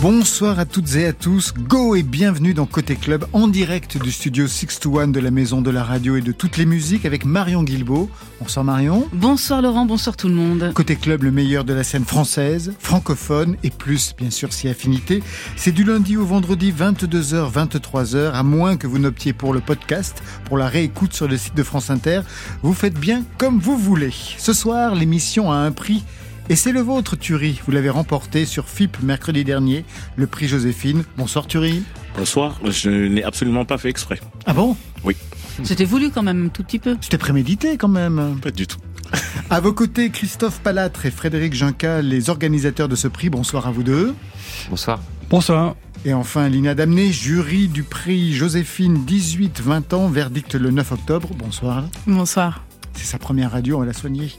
[0.00, 4.12] Bonsoir à toutes et à tous, go et bienvenue dans Côté Club en direct du
[4.12, 7.64] studio 621 de la Maison de la Radio et de toutes les musiques avec Marion
[7.64, 8.08] Guilbeault.
[8.40, 9.08] Bonsoir Marion.
[9.12, 10.70] Bonsoir Laurent, bonsoir tout le monde.
[10.72, 15.20] Côté Club, le meilleur de la scène française, francophone et plus bien sûr si affinité.
[15.56, 20.22] C'est du lundi au vendredi 22h 23h à moins que vous n'optiez pour le podcast,
[20.44, 22.20] pour la réécoute sur le site de France Inter.
[22.62, 24.14] Vous faites bien comme vous voulez.
[24.38, 26.04] Ce soir, l'émission a un prix
[26.48, 27.60] et c'est le vôtre, Thury.
[27.64, 29.84] Vous l'avez remporté sur FIP mercredi dernier,
[30.16, 31.04] le prix Joséphine.
[31.16, 31.82] Bonsoir, Thury.
[32.16, 32.58] Bonsoir.
[32.64, 34.20] Je n'ai absolument pas fait exprès.
[34.46, 34.76] Ah bon?
[35.04, 35.16] Oui.
[35.64, 36.96] C'était voulu quand même, un tout petit peu.
[37.00, 38.38] C'était prémédité quand même.
[38.42, 38.78] Pas du tout.
[39.50, 43.30] À vos côtés, Christophe Palatre et Frédéric Junca, les organisateurs de ce prix.
[43.30, 44.14] Bonsoir à vous deux.
[44.68, 45.00] Bonsoir.
[45.30, 45.74] Bonsoir.
[46.04, 51.30] Et enfin, Lina Damné, jury du prix Joséphine 18-20 ans, verdict le 9 octobre.
[51.34, 51.84] Bonsoir.
[52.06, 52.67] Bonsoir.
[52.98, 54.32] C'est sa première radio, on l'a soigné.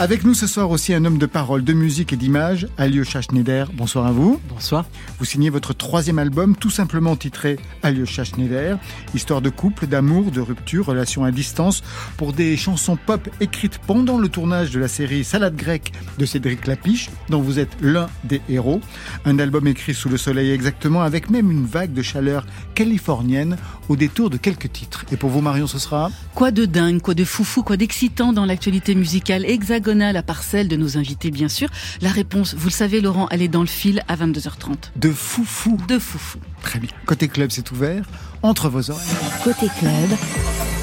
[0.00, 3.70] Avec nous ce soir aussi un homme de parole, de musique et d'image, Alyosha Schneider.
[3.72, 4.40] Bonsoir à vous.
[4.48, 4.84] Bonsoir.
[5.20, 8.78] Vous signez votre troisième album, tout simplement titré Alyosha Schneider.
[9.14, 11.82] Histoire de couple, d'amour, de rupture, relation à distance,
[12.16, 16.66] pour des chansons pop écrites pendant le tournage de la série Salade grecque de Cédric
[16.66, 18.80] Lapiche, dont vous êtes l'un des héros.
[19.24, 22.44] Un album écrit sous le soleil exactement, avec même une vague de chaleur
[22.74, 23.56] californienne
[23.88, 25.04] au détour de quelques titres.
[25.12, 26.10] Et pour vous, Marion, ce sera?
[26.34, 27.99] Quoi de dingue, quoi de foufou, quoi d'excitant?
[28.08, 31.68] Dans l'actualité musicale hexagonale à part celle de nos invités, bien sûr.
[32.00, 34.76] La réponse, vous le savez, Laurent, elle est dans le fil à 22h30.
[34.96, 35.78] De foufou.
[35.86, 36.38] De foufou.
[36.62, 36.90] Très bien.
[37.06, 38.04] Côté club, c'est ouvert.
[38.42, 39.06] Entre vos oreilles.
[39.44, 40.18] Côté club,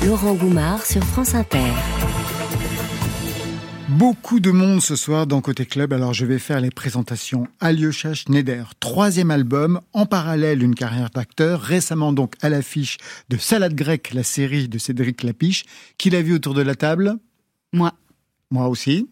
[0.06, 1.72] Laurent Goumard sur France Inter.
[3.90, 7.48] Beaucoup de monde ce soir dans Côté Club, alors je vais faire les présentations.
[7.62, 12.98] Alyosha Schneider, troisième album, en parallèle une carrière d'acteur, récemment donc à l'affiche
[13.30, 15.64] de Salade grecque, la série de Cédric Lapiche.
[15.98, 17.16] Qui l'a vu autour de la table?
[17.72, 17.94] Moi.
[18.52, 19.08] Moi aussi.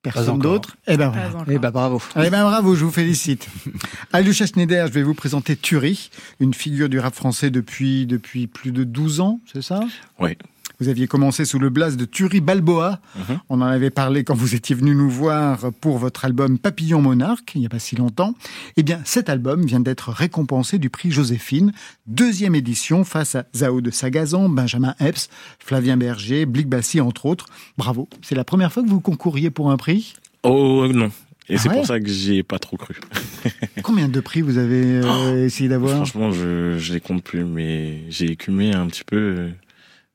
[0.00, 0.78] Personne d'autre?
[0.86, 1.44] Eh ben, voilà.
[1.50, 2.00] eh ben bravo.
[2.16, 3.46] Eh ben bravo, je vous félicite.
[4.14, 6.08] Alyosha Schneider, je vais vous présenter Thury,
[6.40, 9.80] une figure du rap français depuis, depuis plus de 12 ans, c'est ça?
[10.18, 10.38] Oui.
[10.78, 13.00] Vous aviez commencé sous le blast de Thury Balboa.
[13.16, 13.38] Mhm.
[13.48, 17.52] On en avait parlé quand vous étiez venu nous voir pour votre album Papillon Monarque,
[17.54, 18.34] il n'y a pas si longtemps.
[18.76, 21.72] Eh bien, cet album vient d'être récompensé du prix Joséphine,
[22.06, 27.46] deuxième édition face à Zao de Sagazan, Benjamin Epps, Flavien Berger, Blick Bassi, entre autres.
[27.78, 28.08] Bravo.
[28.22, 30.14] C'est la première fois que vous concouriez pour un prix?
[30.42, 31.10] Oh non.
[31.48, 31.76] Et Ah c'est ouais?
[31.76, 32.96] pour ça que j'y ai pas trop cru.
[33.82, 35.94] Combien de prix vous avez euh, essayé d'avoir?
[35.96, 39.50] Franchement, je, je les compte plus, mais j'ai écumé un petit peu euh,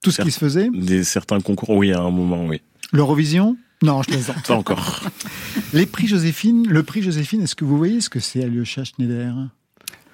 [0.03, 1.69] Tout ce qui se faisait des certains concours.
[1.71, 2.61] Oui, à un moment, oui.
[2.91, 3.55] L'Eurovision?
[3.83, 4.43] Non, je plaisante.
[4.47, 5.01] Pas encore.
[5.73, 9.33] Les prix Joséphine, le prix Joséphine, est-ce que vous voyez ce que c'est Alyosha Schneider?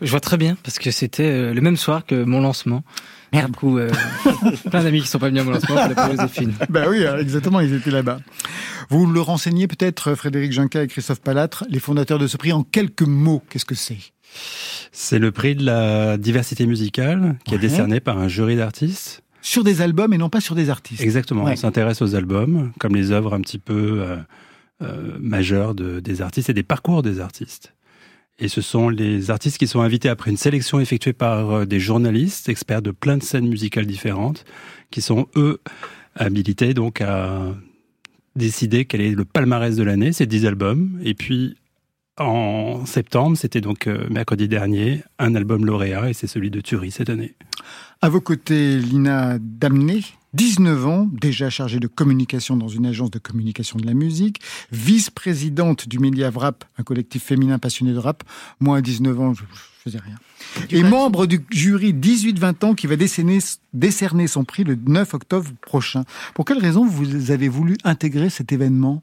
[0.01, 2.83] Je vois très bien parce que c'était euh, le même soir que mon lancement.
[3.33, 3.51] Merde.
[3.51, 3.89] Du coup, euh,
[4.69, 6.53] plein d'amis qui sont pas venus à mon lancement pour la prix Joséphine.
[6.69, 8.19] Ben oui, exactement, ils étaient là-bas.
[8.89, 12.63] Vous le renseignez peut-être, Frédéric Junca et Christophe Palatre, les fondateurs de ce prix, en
[12.63, 13.97] quelques mots, qu'est-ce que c'est?
[14.91, 17.57] C'est le prix de la diversité musicale qui Ouais.
[17.57, 19.23] est décerné par un jury d'artistes.
[19.47, 21.01] Sur des albums et non pas sur des artistes.
[21.01, 21.45] Exactement.
[21.45, 21.53] Ouais.
[21.53, 24.17] On s'intéresse aux albums, comme les œuvres un petit peu euh,
[24.81, 27.73] euh, majeures de, des artistes et des parcours des artistes.
[28.39, 31.79] Et ce sont les artistes qui sont invités après une sélection effectuée par euh, des
[31.79, 34.43] journalistes, experts de plein de scènes musicales différentes,
[34.91, 35.61] qui sont eux
[36.15, 37.55] habilités donc à
[38.35, 40.99] décider quel est le palmarès de l'année, c'est 10 albums.
[41.05, 41.55] Et puis
[42.17, 46.91] en septembre, c'était donc euh, mercredi dernier, un album lauréat et c'est celui de Thury
[46.91, 47.35] cette année.
[48.01, 50.01] À vos côtés, Lina Damné,
[50.33, 54.39] 19 ans, déjà chargée de communication dans une agence de communication de la musique,
[54.71, 58.23] vice-présidente du Média Rap, un collectif féminin passionné de rap.
[58.59, 60.15] Moi, à 19 ans, je, je faisais rien.
[60.69, 63.39] Et membre du jury 18-20 ans qui va décerner,
[63.73, 66.03] décerner son prix le 9 octobre prochain.
[66.35, 69.01] Pour quelle raison vous avez voulu intégrer cet événement?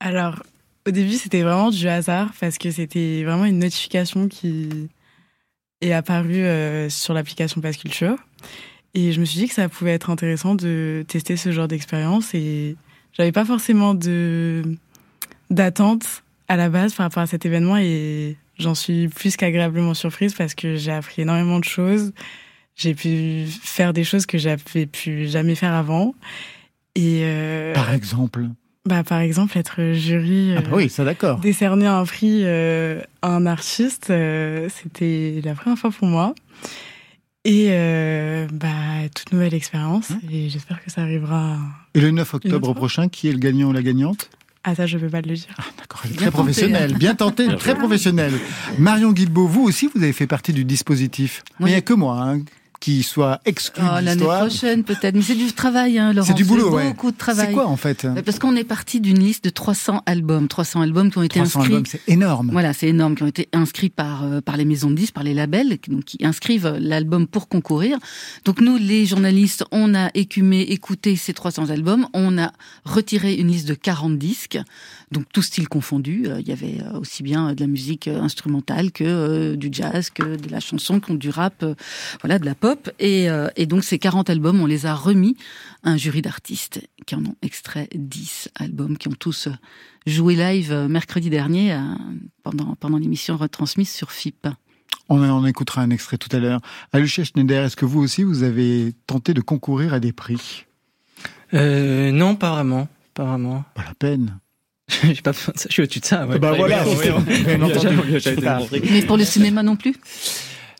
[0.00, 0.42] Alors,
[0.86, 4.88] au début, c'était vraiment du hasard parce que c'était vraiment une notification qui
[5.80, 8.16] est apparue euh, sur l'application Pass Culture.
[8.94, 12.34] Et je me suis dit que ça pouvait être intéressant de tester ce genre d'expérience.
[12.34, 12.76] Et
[13.12, 14.62] j'avais pas forcément de
[15.50, 17.76] d'attente à la base par rapport à cet événement.
[17.76, 22.12] Et j'en suis plus qu'agréablement surprise parce que j'ai appris énormément de choses.
[22.76, 26.14] J'ai pu faire des choses que j'avais pu jamais faire avant.
[26.94, 28.46] Et euh, Par exemple?
[28.86, 31.38] Bah, par exemple, être jury, euh, Ah bah oui, ça d'accord.
[31.38, 36.34] décerner un prix euh, à un artiste, euh, c'était la première fois pour moi.
[37.46, 38.68] Et euh, bah,
[39.14, 40.10] toute nouvelle expérience.
[40.30, 41.58] Et j'espère que ça arrivera.
[41.94, 44.30] Et le 9 octobre prochain, qui est le gagnant ou la gagnante?
[44.66, 45.54] Ah ça, je peux pas le dire.
[45.58, 48.32] Ah, D'accord, elle est très professionnelle, bien tentée, très professionnelle.
[48.78, 51.42] Marion Guilbeault, vous aussi, vous avez fait partie du dispositif.
[51.60, 52.40] Mais il n'y a que moi hein,
[52.84, 55.14] qui soit exclu Oh, de L'année prochaine, peut-être.
[55.14, 56.26] Mais c'est du travail, hein, Laurent.
[56.26, 56.88] C'est du boulot, ouais.
[56.88, 57.46] Beaucoup de travail.
[57.48, 60.48] C'est quoi en fait Euh, Parce qu'on est parti d'une liste de 300 albums.
[60.48, 61.72] 300 albums qui ont été 300 inscrits.
[61.74, 62.50] albums, c'est énorme.
[62.52, 65.24] Voilà, c'est énorme, qui ont été inscrits par euh, par les maisons de disques, par
[65.24, 67.96] les labels, qui- donc qui inscrivent l'album pour concourir.
[68.44, 72.52] Donc nous, les journalistes, on a écumé, écouté ces 300 albums, on a
[72.84, 74.58] retiré une liste de 40 disques,
[75.10, 76.24] donc tous styles confondus.
[76.26, 79.56] Euh, Il y avait euh, aussi bien euh, de la musique euh, instrumentale que euh,
[79.56, 81.74] du jazz, que de la chanson, que du rap, euh,
[82.20, 82.73] voilà, de la pop.
[82.98, 85.36] Et, euh, et donc ces 40 albums, on les a remis
[85.82, 89.48] à un jury d'artistes qui en ont extrait 10 albums, qui ont tous
[90.06, 91.80] joué live euh, mercredi dernier euh,
[92.42, 94.48] pendant, pendant l'émission retransmise sur FIP.
[95.08, 96.60] On, en écoutera un extrait tout à l'heure.
[96.92, 100.64] Alucia Schneider, est-ce que vous aussi, vous avez tenté de concourir à des prix?
[101.52, 102.88] Euh, non, pas vraiment.
[103.12, 103.64] Pas vraiment.
[103.74, 104.38] Pas la peine.
[105.02, 105.66] J'ai pas besoin de ça.
[105.68, 106.26] Je suis au-dessus de ça.
[106.26, 106.38] Ouais.
[106.38, 106.84] Bah voilà.
[108.90, 109.94] Mais pour le cinéma non plus?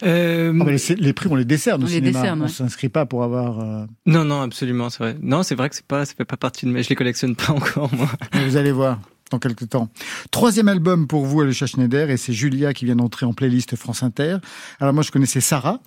[0.03, 2.21] Euh, Ah, mais les, les prix, on les décerne au On les cinéma.
[2.21, 2.51] décerne, On ouais.
[2.51, 3.61] s'inscrit pas pour avoir.
[3.61, 5.17] euh, Non, non, absolument, c'est vrai.
[5.23, 6.83] Non, c'est vrai que c'est pas, ça fait pas partie de mes.
[6.83, 8.09] Je les collectionne pas encore, moi.
[8.35, 9.01] mais Vous allez voir
[9.31, 9.89] dans quelques temps.
[10.31, 14.03] Troisième album pour vous, Alucia Schneider, et c'est Julia qui vient d'entrer en playlist France
[14.03, 14.37] Inter.
[14.81, 15.81] Alors moi, je connaissais Sarah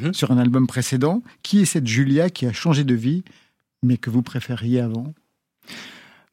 [0.00, 0.12] Mhm.
[0.14, 1.22] sur un album précédent.
[1.44, 3.22] Qui est cette Julia qui a changé de vie,
[3.84, 5.14] mais que vous préfériez avant?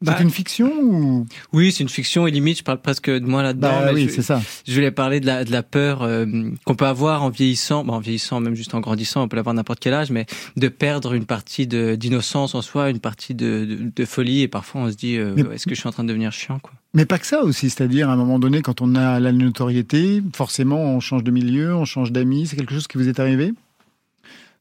[0.03, 1.25] Bah, C'est une fiction ou?
[1.53, 3.79] Oui, c'est une fiction et limite, je parle presque de moi là-dedans.
[3.85, 4.41] Bah oui, je, c'est ça.
[4.67, 6.25] je voulais parler de la, de la peur euh,
[6.65, 9.55] qu'on peut avoir en vieillissant, bon, en vieillissant, même juste en grandissant, on peut l'avoir
[9.55, 10.25] n'importe quel âge, mais
[10.57, 14.81] de perdre une partie d'innocence en soi, une partie de, de, de folie, et parfois
[14.81, 16.71] on se dit, euh, Mais- est-ce que je suis en train de devenir chiant, quoi?
[16.95, 20.21] Mais pas que ça aussi, c'est-à-dire à un moment donné, quand on a la notoriété,
[20.35, 22.45] forcément, on change de milieu, on change d'amis.
[22.45, 23.51] C'est quelque chose qui vous est arrivé?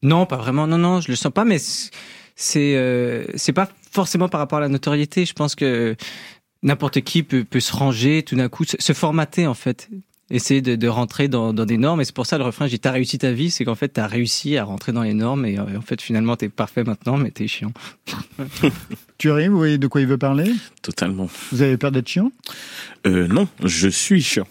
[0.01, 0.65] Non, pas vraiment.
[0.67, 1.59] Non, non, je le sens pas, mais
[2.35, 5.25] c'est- c'est euh, c'est pas forcément par rapport à la notoriété.
[5.25, 5.95] Je pense que
[6.63, 9.89] n'importe qui peut, peut se ranger tout d'un coup, se, se formater en fait,
[10.31, 12.01] essayer de, de rentrer dans, dans des normes.
[12.01, 14.07] Et c'est pour ça le refrain, j'ai t'as réussi ta vie, c'est qu'en fait t'as
[14.07, 17.31] réussi à rentrer dans les normes et euh, en fait finalement t'es parfait maintenant, mais
[17.31, 17.71] t'es chiant.
[19.17, 20.51] Tu arrives, vous voyez de quoi il veut parler?
[20.81, 21.29] Totalement.
[21.51, 22.29] Vous avez peur d'être chiant?
[23.07, 24.47] Euh, non, je suis chiant.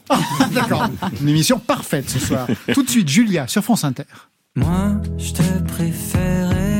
[0.52, 0.88] D'accord.
[1.20, 2.46] Une émission parfaite ce soir.
[2.72, 4.04] Tout de suite, Julia, sur France Inter.
[4.54, 6.71] Moi, je te préférais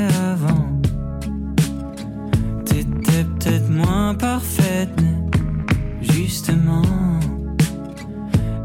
[3.53, 4.89] peut-être moins parfaite,
[6.01, 6.83] justement.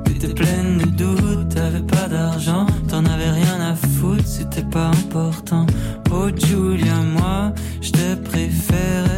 [0.06, 5.66] T'étais pleine de doutes, t'avais pas d'argent, t'en avais rien à foutre, c'était pas important.
[6.10, 9.17] Oh Julia, moi, je te préférais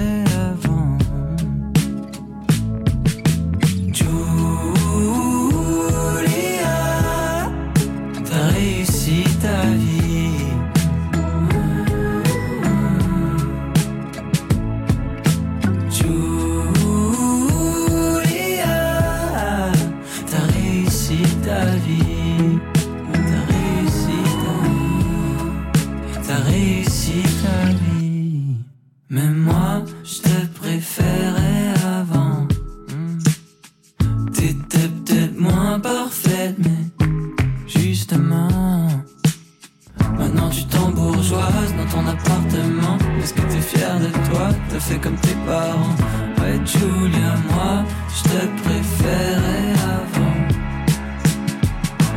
[40.18, 42.98] Maintenant tu t'embourgeoises dans ton appartement.
[43.22, 44.50] Est-ce que t'es fier de toi?
[44.70, 45.96] T'as fait comme tes parents.
[46.40, 47.84] Ouais, Julia, moi,
[48.16, 50.38] je te préférais avant.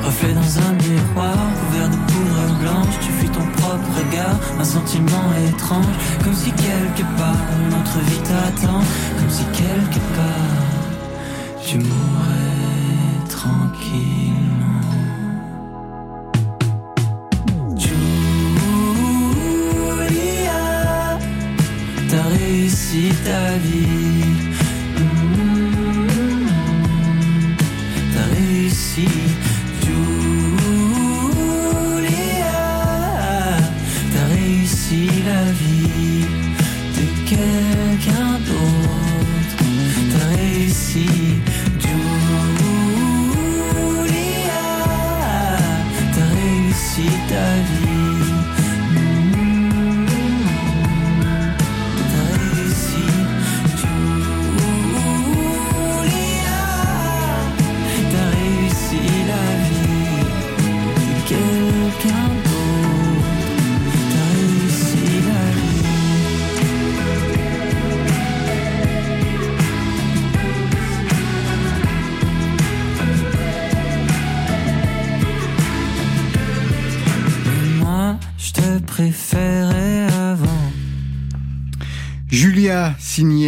[0.03, 5.33] Reflet dans un miroir, couvert de poudre blanche, tu fuis ton propre regard, un sentiment
[5.47, 5.95] étrange,
[6.25, 8.83] comme si quelque part une autre vie t'attend,
[9.19, 10.22] comme si quelque part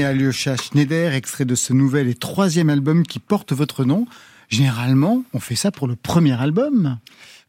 [0.05, 4.07] signé Alyosha Schneider, extrait de ce nouvel et troisième album qui porte votre nom.
[4.49, 6.99] Généralement, on fait ça pour le premier album.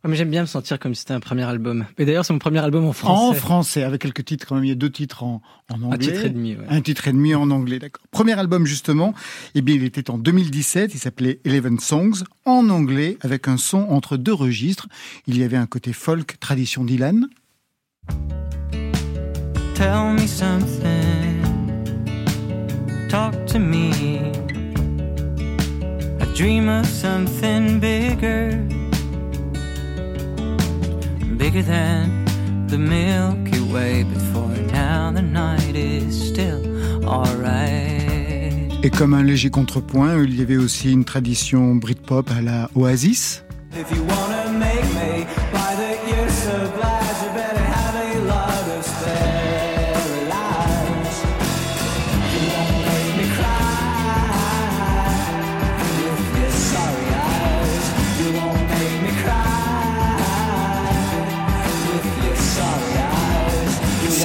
[0.07, 1.85] mais j'aime bien me sentir comme si c'était un premier album.
[1.97, 3.25] Et d'ailleurs, c'est mon premier album en français.
[3.25, 4.63] En français, avec quelques titres quand même.
[4.63, 5.89] Il y a deux titres en, anglais.
[5.91, 6.65] Un titre et demi, ouais.
[6.69, 8.05] Un titre et demi en anglais, d'accord.
[8.11, 9.13] Premier album, justement,
[9.55, 10.93] eh bien, il était en 2017.
[10.93, 14.87] Il s'appelait Eleven Songs, en anglais, avec un son entre deux registres.
[15.27, 17.27] Il y avait un côté folk, tradition Dylan.
[19.73, 21.24] Tell me something.
[23.09, 23.91] Talk to me.
[26.19, 28.57] I dream of something bigger.
[31.37, 32.25] Bigger than
[32.67, 34.03] the Milky Way.
[34.03, 38.71] But for now, the night is still alright.
[38.83, 43.43] Et comme un léger contrepoint, il y avait aussi une tradition Britpop à la Oasis.
[43.73, 47.04] If you wanna make me by the year supplies, you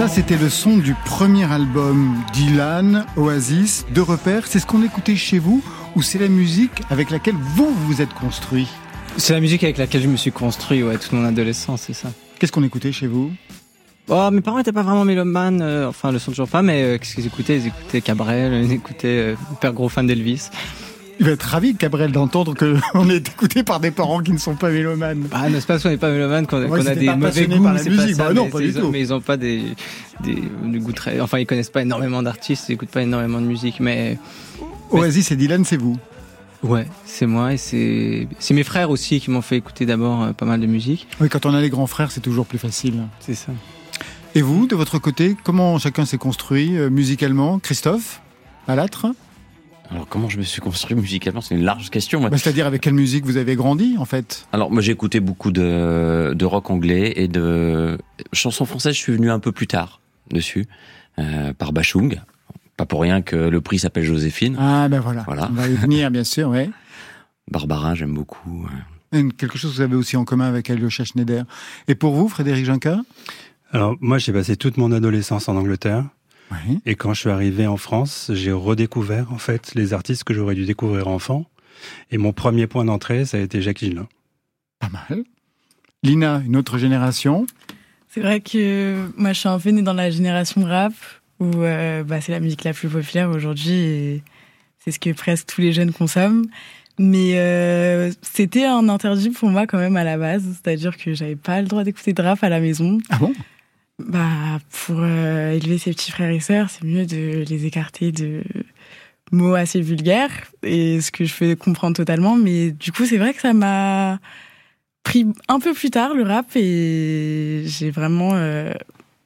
[0.00, 4.46] Ça, c'était le son du premier album Dylan, Oasis, de repères.
[4.46, 5.62] C'est ce qu'on écoutait chez vous
[5.94, 8.66] ou c'est la musique avec laquelle vous vous êtes construit
[9.18, 12.10] C'est la musique avec laquelle je me suis construit, ouais, toute mon adolescence, c'est ça.
[12.38, 13.30] Qu'est-ce qu'on écoutait chez vous?
[14.08, 16.96] Oh, mes parents n'étaient pas vraiment mélomanes, euh, enfin, le sont toujours pas, mais euh,
[16.96, 17.58] qu'est-ce qu'ils écoutaient?
[17.58, 20.48] Ils écoutaient Cabrel, ils écoutaient euh, père gros fan d'Elvis.
[21.20, 24.54] Il va être ravi, Cabrel, d'entendre qu'on est écouté par des parents qui ne sont
[24.54, 25.28] pas mélomanes.
[25.32, 27.82] Ah, n'est-ce pas qu'on n'est pas mélomane, qu'on a des pas mauvais goûts, par la
[27.84, 27.96] musique.
[28.16, 28.90] pas ça, Bah non, mais pas du ont- tout.
[28.90, 29.62] Mais ils ont pas des,
[30.24, 33.46] des, des goûts très, enfin, ils connaissent pas énormément d'artistes, ils écoutent pas énormément de
[33.46, 34.18] musique, mais
[34.90, 35.98] Oasis et Dylan, c'est vous.
[36.62, 40.32] ouais, c'est moi et c'est, c'est mes frères aussi qui m'ont fait écouter d'abord euh,
[40.32, 41.06] pas mal de musique.
[41.20, 42.94] Oui, quand on a les grands frères, c'est toujours plus facile.
[43.20, 43.52] C'est ça.
[44.34, 47.58] Et vous, de votre côté, comment chacun s'est construit euh, musicalement?
[47.58, 48.22] Christophe
[48.68, 49.06] Alâtre
[49.90, 51.40] Alors, comment je me suis construit musicalement?
[51.40, 52.20] C'est une large question.
[52.20, 54.46] Bah, C'est-à-dire avec quelle musique vous avez grandi, en fait?
[54.52, 57.98] Alors, moi, j'ai écouté beaucoup de, de rock anglais et de
[58.32, 58.94] chansons françaises.
[58.94, 60.66] Je suis venu un peu plus tard dessus,
[61.18, 62.20] euh, par Bachung.
[62.76, 64.56] Pas pour rien que le prix s'appelle Joséphine.
[64.58, 65.24] Ah, ben voilà.
[65.26, 65.48] Voilà.
[65.50, 66.70] On va y venir, bien sûr, ouais.
[67.50, 68.66] Barbara, j'aime beaucoup.
[69.12, 71.44] Et Quelque chose que vous avez aussi en commun avec Alyosha Schneider.
[71.88, 73.00] Et pour vous, Frédéric Jinca
[73.72, 76.04] Alors, moi, j'ai passé toute mon adolescence en Angleterre.
[76.50, 76.80] Oui.
[76.86, 80.54] Et quand je suis arrivé en France, j'ai redécouvert, en fait, les artistes que j'aurais
[80.54, 81.46] dû découvrir enfant.
[82.10, 84.08] Et mon premier point d'entrée, ça a été Jacques Higelin.
[84.78, 85.24] Pas mal.
[86.02, 87.46] Lina, une autre génération?
[88.08, 90.92] C'est vrai que moi, je suis un peu née dans la génération rap,
[91.38, 94.22] où euh, bah, c'est la musique la plus populaire aujourd'hui, et
[94.78, 96.46] c'est ce que presque tous les jeunes consomment.
[96.98, 101.36] Mais euh, c'était un interdit pour moi quand même à la base, c'est-à-dire que j'avais
[101.36, 102.98] pas le droit d'écouter de rap à la maison.
[103.08, 103.32] Ah bon?
[104.08, 108.42] Bah, pour euh, élever ses petits frères et sœurs, c'est mieux de les écarter de
[109.32, 112.36] mots assez vulgaires, et ce que je fais comprendre totalement.
[112.36, 114.18] Mais du coup, c'est vrai que ça m'a
[115.02, 118.72] pris un peu plus tard le rap, et j'ai vraiment euh,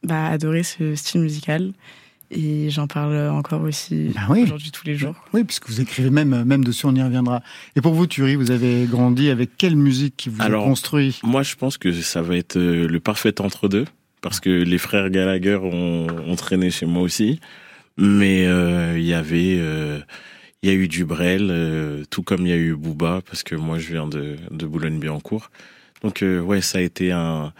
[0.03, 1.73] bah, adoré ce style musical.
[2.31, 4.43] Et j'en parle encore aussi Ben oui.
[4.43, 5.15] aujourd'hui tous les jours.
[5.33, 7.43] Oui, puisque vous écrivez même, même dessus, on y reviendra.
[7.77, 11.21] Et pour vous, Thury, vous avez grandi avec quelle musique qui vous a Alors, construit?
[11.23, 13.85] Moi, je pense que ça va être euh, le parfait entre-deux,
[14.25, 17.39] parce que les frères Gallagher ont, ont traîné chez moi aussi.
[17.97, 19.59] Mais euh, il y avait...
[19.61, 20.01] euh,
[20.63, 23.43] il y a eu du Brel, euh, tout comme il y a eu Booba, parce
[23.43, 25.51] que moi je viens de, de Boulogne-Billancourt.
[26.03, 27.53] Donc euh, ouais, ça a été un,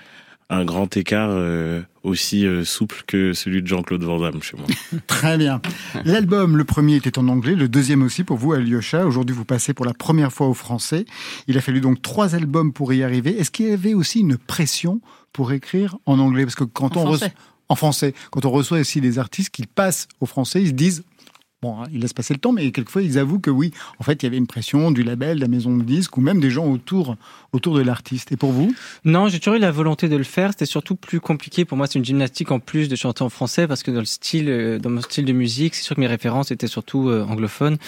[0.51, 4.67] un grand écart euh, aussi euh, souple que celui de Jean-Claude Van Damme chez moi.
[5.07, 5.61] Très bien.
[6.05, 9.07] L'album, le premier était en anglais, le deuxième aussi pour vous, Alyosha.
[9.07, 11.07] Aujourd'hui, vous passez pour la première fois au français.
[11.49, 13.39] Il a fallu donc trois albums pour y arriver.
[13.39, 15.01] Est-ce qu'il y avait aussi une pression
[15.33, 16.45] pour écrire en anglais?
[16.45, 17.25] Parce que quand En on français.
[17.27, 17.39] reçoit
[17.71, 21.03] en français, quand on reçoit aussi des artistes qui passent au français, ils se disent
[21.65, 24.23] bon, hein, ils laissent passer le temps, mais quelquefois ils avouent que oui, en fait,
[24.23, 26.51] il y avait une pression du label, de la maison de disques ou même des
[26.51, 27.17] gens autour
[27.53, 28.33] autour de l'artiste.
[28.33, 28.75] Et pour vous?
[29.05, 30.51] Non, j'ai toujours eu la volonté de le faire.
[30.51, 31.87] C'était surtout plus compliqué pour moi.
[31.87, 34.79] C'est une gymnastique en plus de chanter en français parce que dans le style, euh,
[34.79, 37.79] dans mon style de musique, c'est sûr que mes références étaient surtout euh, anglophones.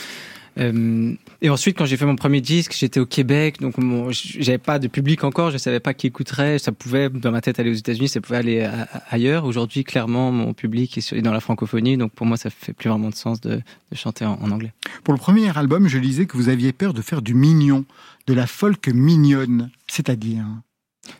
[0.58, 4.56] Euh, et ensuite, quand j'ai fait mon premier disque, j'étais au Québec, donc mon- j'avais
[4.58, 6.58] pas de public encore, je savais pas qui écouterait.
[6.58, 9.44] Ça pouvait, dans ma tête, aller aux États-Unis, ça pouvait aller à- à- ailleurs.
[9.44, 12.72] Aujourd'hui, clairement, mon public est, sur- est dans la francophonie, donc pour moi, ça fait
[12.72, 14.72] plus vraiment de sens de, de chanter en, en anglais.
[15.04, 17.84] Pour le premier album, je lisais que vous aviez peur de faire du mignon,
[18.26, 20.44] de la folk mignonne, c'est-à-dire?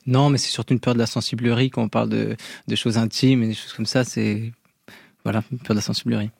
[0.07, 2.97] Non, mais c'est surtout une peur de la sensiblerie quand on parle de, de choses
[2.99, 4.03] intimes et des choses comme ça.
[4.03, 4.53] C'est
[5.25, 6.31] voilà, une peur de la sensiblerie.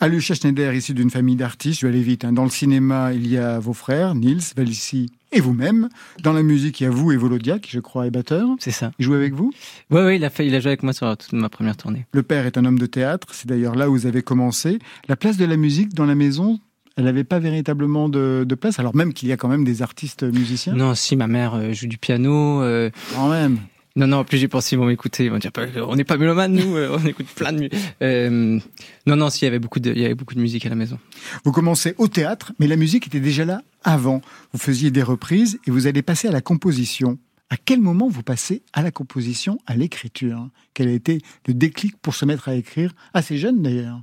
[0.00, 2.24] Alusha Schneider, issu d'une famille d'artistes, je vais aller vite.
[2.24, 2.32] hein.
[2.32, 5.88] Dans le cinéma, il y a vos frères, Nils, Valissi et vous-même.
[6.22, 8.46] Dans la musique, il y a vous et Volodia, qui je crois est batteur.
[8.58, 8.90] C'est ça.
[8.98, 9.52] Il joue avec vous?
[9.90, 12.06] Ouais, ouais, il a fait, il a joué avec moi sur toute ma première tournée.
[12.12, 14.78] Le père est un homme de théâtre, c'est d'ailleurs là où vous avez commencé.
[15.08, 16.58] La place de la musique dans la maison,
[16.96, 19.82] elle n'avait pas véritablement de, de place, alors même qu'il y a quand même des
[19.82, 20.74] artistes musiciens?
[20.74, 22.62] Non, si ma mère euh, joue du piano.
[22.62, 23.58] euh, Quand même.
[23.96, 25.24] Non, non, plus j'y pense, ils vont m'écouter.
[25.24, 27.68] Ils vont dire, pas- on n'est pas mélomane, nous, euh, on écoute plein de.
[28.02, 28.58] Euh,
[29.06, 30.68] non, non, si, il y avait beaucoup de, il y avait beaucoup de musique à
[30.68, 30.98] la maison.
[31.44, 34.20] Vous commencez au théâtre, mais la musique était déjà là avant.
[34.52, 37.18] Vous faisiez des reprises et vous allez passer à la composition.
[37.50, 40.48] À quel moment vous passez à la composition, à l'écriture?
[40.72, 44.00] Quel a été le déclic pour se mettre à écrire Assez jeune d'ailleurs?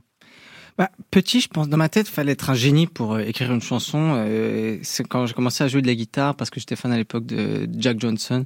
[0.78, 3.62] Bah, petit, je pense, dans ma tête, fallait être un génie pour euh, écrire une
[3.62, 4.13] chanson.
[4.16, 6.98] Euh, c'est quand j'ai commencé à jouer de la guitare, parce que j'étais fan à
[6.98, 8.46] l'époque de Jack Johnson,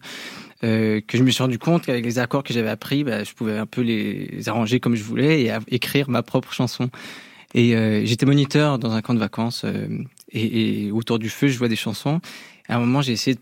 [0.64, 3.34] euh, que je me suis rendu compte qu'avec les accords que j'avais appris, bah, je
[3.34, 6.90] pouvais un peu les arranger comme je voulais et écrire ma propre chanson.
[7.54, 9.88] Et euh, j'étais moniteur dans un camp de vacances euh,
[10.32, 12.20] et, et autour du feu, je jouais des chansons.
[12.68, 13.42] À un moment, j'ai essayé de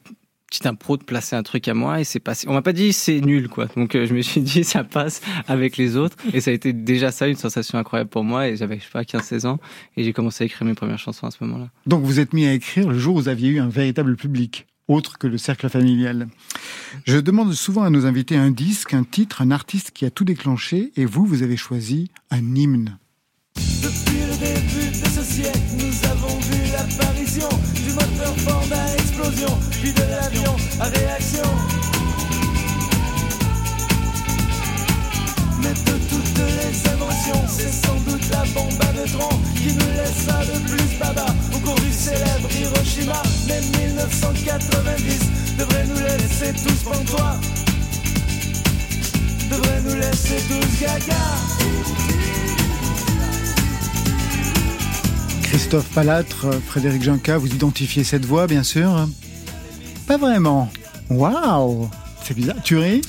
[0.53, 2.48] petite impro de placer un truc à moi et c'est passé.
[2.48, 3.65] On m'a pas dit c'est nul quoi.
[3.75, 6.74] Donc euh, je me suis dit ça passe avec les autres et ça a été
[6.74, 9.60] déjà ça une sensation incroyable pour moi et j'avais je sais pas 15 16 ans
[9.98, 11.69] et j'ai commencé à écrire mes premières chansons à ce moment-là.
[11.88, 14.67] Donc vous êtes mis à écrire le jour où vous aviez eu un véritable public,
[14.88, 16.27] autre que le cercle familial.
[17.05, 20.24] Je demande souvent à nos invités un disque, un titre, un artiste qui a tout
[20.24, 22.98] déclenché, et vous, vous avez choisi un hymne.
[30.80, 31.44] Réaction.
[35.62, 40.39] Mais de toutes les inventions, c'est sans doute la bombe à neutrons qui nous laissa
[40.51, 41.25] le plus baba
[41.56, 43.22] au cours du célèbre Hiroshima.
[43.48, 45.20] Mais 1990
[45.58, 47.36] devrait nous laisser tous pantois,
[49.50, 51.24] devrait nous laisser tous gaga.
[55.44, 59.08] Christophe Palatre, Frédéric Junca, vous identifiez cette voix, bien sûr
[60.07, 60.69] Pas vraiment.
[61.10, 61.89] Waouh
[62.24, 62.57] C'est bizarre.
[62.63, 63.01] Tu ris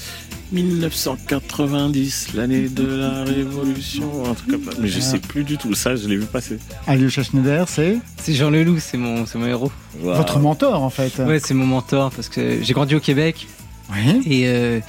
[0.52, 4.78] 1990, l'année de la révolution, un truc comme ça.
[4.80, 5.74] Mais je sais plus du tout.
[5.74, 6.58] Ça, je l'ai vu passer.
[6.86, 9.72] Alyosha Schneider, c'est C'est Jean Leloup, c'est mon c'est mon héros.
[10.00, 11.18] Votre mentor, en fait.
[11.18, 13.48] Ouais, c'est mon mentor parce que j'ai grandi au Québec
[13.90, 14.22] Oui.
[14.26, 14.80] et euh,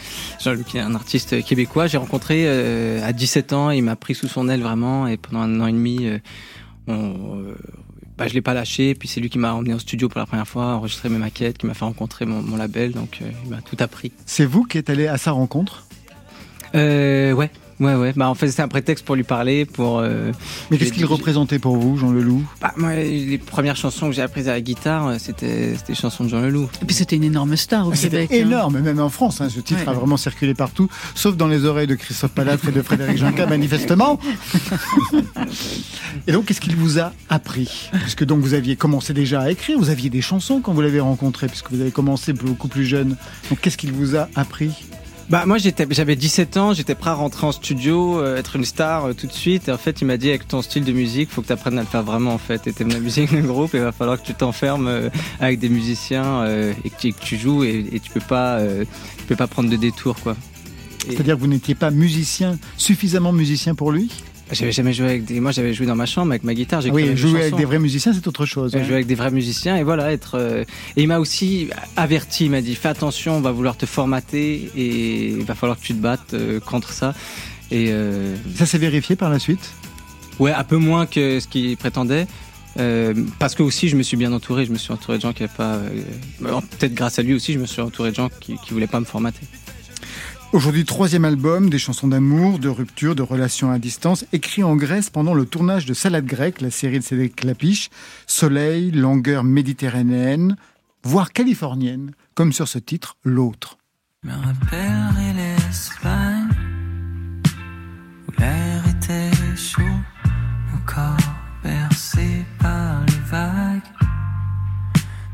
[0.43, 1.87] Jean-Luc est un artiste québécois.
[1.87, 5.39] J'ai rencontré euh, à 17 ans, il m'a pris sous son aile vraiment et pendant
[5.41, 6.19] un an et demi, euh,
[6.87, 7.55] on, euh,
[8.17, 8.95] bah, je l'ai pas lâché.
[8.95, 11.57] Puis c'est lui qui m'a emmené au studio pour la première fois, enregistré mes maquettes,
[11.57, 12.91] qui m'a fait rencontrer mon, mon label.
[12.91, 14.11] Donc euh, il m'a tout appris.
[14.25, 15.85] C'est vous qui êtes allé à sa rencontre?
[16.75, 18.13] Euh, ouais, ouais, ouais.
[18.15, 19.99] Bah en fait c'était un prétexte pour lui parler, pour.
[19.99, 20.31] euh,
[20.71, 22.43] Mais qu'est-ce qu'il représentait pour vous, Jean Leloup?
[22.61, 26.23] Bah, moi, les premières chansons que j'ai apprises à la guitare, euh, c'était des chansons
[26.23, 26.69] de Jean Leloup.
[26.81, 28.29] Et puis c'était une énorme star au C'était Québec.
[28.31, 28.47] hein.
[28.47, 29.41] énorme, même en France.
[29.41, 29.89] hein, ce titre Ouais.
[29.89, 33.45] a vraiment circulé partout, sauf dans les oreilles de Christophe Palatre et de Frédéric Junca,
[33.47, 34.19] manifestement.
[36.27, 37.89] et donc, qu'est-ce qu'il vous a appris?
[38.01, 40.99] Puisque donc vous aviez commencé déjà à écrire, vous aviez des chansons quand vous l'avez
[40.99, 43.15] rencontré, puisque vous avez commencé beaucoup plus jeune.
[43.49, 44.71] Donc, qu'est-ce qu'il vous a appris?
[45.27, 48.65] Bah moi j'étais j'avais 17 ans, j'étais prêt à rentrer en studio, euh, être une
[48.65, 49.67] star euh, tout de suite.
[49.67, 51.79] Et en fait il m'a dit avec ton style de musique, faut que tu apprennes
[51.79, 52.67] à le faire vraiment en fait.
[52.67, 55.09] Et t'aimes la musique, le groupe, et il va falloir que tu t'enfermes euh,
[55.39, 58.59] avec des musiciens et que tu, joues et, tu peux pas
[59.17, 60.35] tu peux pas prendre de détour quoi.
[61.07, 64.11] C'est-à-dire que vous n'étiez pas musicien, suffisamment musicien pour lui?
[64.51, 66.81] J'avais jamais joué avec des, moi j'avais joué dans ma chambre avec ma guitare.
[66.85, 68.71] Ah Oui, jouer avec des vrais musiciens, c'est autre chose.
[68.73, 68.83] J'ai hein.
[68.83, 70.35] joué avec des vrais musiciens et voilà être.
[70.35, 70.63] euh,
[70.95, 74.69] Et il m'a aussi averti, il m'a dit fais attention, on va vouloir te formater
[74.75, 77.15] et il va falloir que tu te battes euh, contre ça.
[77.71, 79.71] Et euh, Ça s'est vérifié par la suite?
[80.37, 82.27] Ouais, un peu moins que ce qu'il prétendait.
[82.77, 85.31] Euh, parce que aussi je me suis bien entouré, je me suis entouré de gens
[85.31, 85.89] qui n'avaient pas, euh,
[86.43, 88.85] euh, peut-être grâce à lui aussi, je me suis entouré de gens qui, qui voulaient
[88.85, 89.39] pas me formater.
[90.53, 95.09] Aujourd'hui, troisième album, des chansons d'amour, de rupture, de relations à distance, écrit en Grèce
[95.09, 97.89] pendant le tournage de Salade grecque, la série de Cédric Clapiche,
[98.25, 100.55] soleil, longueur méditerranéenne,
[101.03, 103.77] voire californienne, comme sur ce titre, L'autre.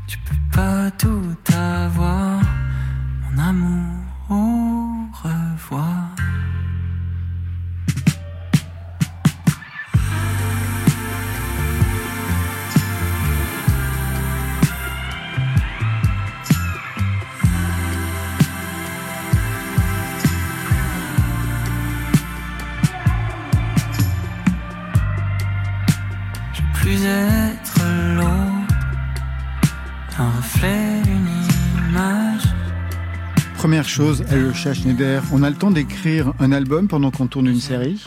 [0.08, 2.40] Tu peux pas tout avoir
[3.22, 4.61] Mon amour au
[33.92, 37.60] chose, le chat Schneider, on a le temps d'écrire un album pendant qu'on tourne une
[37.60, 38.02] série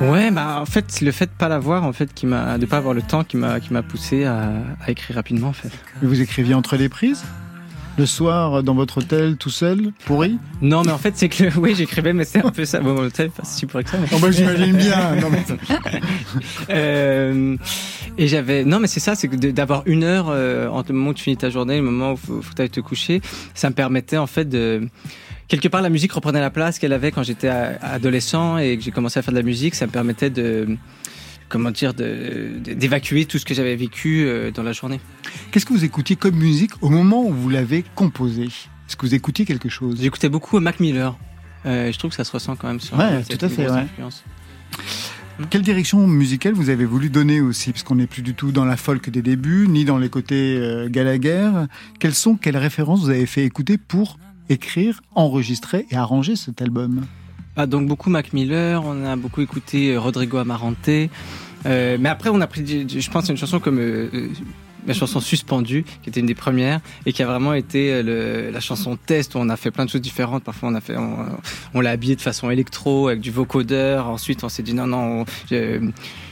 [0.00, 2.78] Ouais, bah en fait, le fait de pas l'avoir, en fait, qui m'a, de pas
[2.78, 4.50] avoir le temps, qui m'a, qui m'a poussé à,
[4.84, 5.70] à écrire rapidement, en fait.
[6.02, 7.22] Et vous écriviez entre les prises?
[7.98, 11.74] Le soir dans votre hôtel tout seul, pourri Non, mais en fait, c'est que oui,
[11.74, 12.80] j'écrivais, mais c'est un peu ça.
[12.80, 13.98] Bon, mon hôtel, pas si pourri que ça.
[13.98, 14.08] Mais...
[14.12, 15.16] Oh, bah, j'imagine bien.
[15.20, 15.44] Non, mais...
[16.70, 17.56] euh,
[18.18, 21.14] et j'avais, non, mais c'est ça, c'est d'avoir une heure euh, entre le moment où
[21.14, 23.20] tu finis ta journée, et le moment où faut, faut aller te coucher,
[23.54, 24.88] ça me permettait en fait de
[25.48, 28.90] quelque part la musique reprenait la place qu'elle avait quand j'étais adolescent et que j'ai
[28.90, 29.74] commencé à faire de la musique.
[29.74, 30.76] Ça me permettait de
[31.48, 35.00] comment dire, d'évacuer tout ce que j'avais vécu euh, dans la journée.
[35.50, 39.14] Qu'est-ce que vous écoutiez comme musique au moment où vous l'avez composé Est-ce que vous
[39.14, 39.98] écoutiez quelque chose?
[40.00, 41.16] J'écoutais beaucoup Mac Miller.
[41.64, 43.86] Euh, je trouve que ça se ressent quand même sur ouais, tout à fait, ouais.
[45.50, 47.72] Quelle direction musicale vous avez voulu donner aussi?
[47.72, 50.56] Parce qu'on n'est plus du tout dans la folk des débuts, ni dans les côtés
[50.56, 51.50] euh, Gallagher.
[51.98, 57.04] Quelles sont, quelles références vous avez fait écouter pour écrire, enregistrer et arranger cet album?
[57.64, 60.90] Donc beaucoup Mac Miller, on a beaucoup écouté euh, Rodrigo Amarante.
[61.64, 64.28] Euh, mais après, on a pris, je pense, une chanson comme euh, euh,
[64.86, 68.60] la chanson Suspendue, qui était une des premières et qui a vraiment été le, la
[68.60, 70.44] chanson test où on a fait plein de choses différentes.
[70.44, 71.26] Parfois, on a fait, on,
[71.74, 74.06] on l'a habillé de façon électro avec du vocodeur.
[74.06, 75.22] Ensuite, on s'est dit non, non.
[75.22, 75.24] On,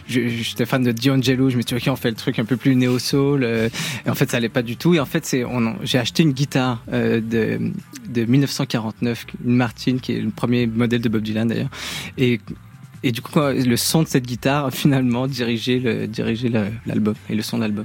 [0.06, 2.56] j'étais fan de D'Angelo, je me suis dit ok on fait le truc un peu
[2.56, 3.68] plus néo soul euh,
[4.06, 4.94] en fait ça allait pas du tout.
[4.94, 5.36] Et en fait
[5.82, 7.72] j'ai acheté une guitare euh, de
[8.08, 11.70] de 1949 une Martin qui est le premier modèle de Bob Dylan d'ailleurs.
[12.18, 12.40] Et
[13.02, 16.50] et du coup le son de cette guitare finalement dirigeait le dirigeait
[16.86, 17.84] l'album et le son de l'album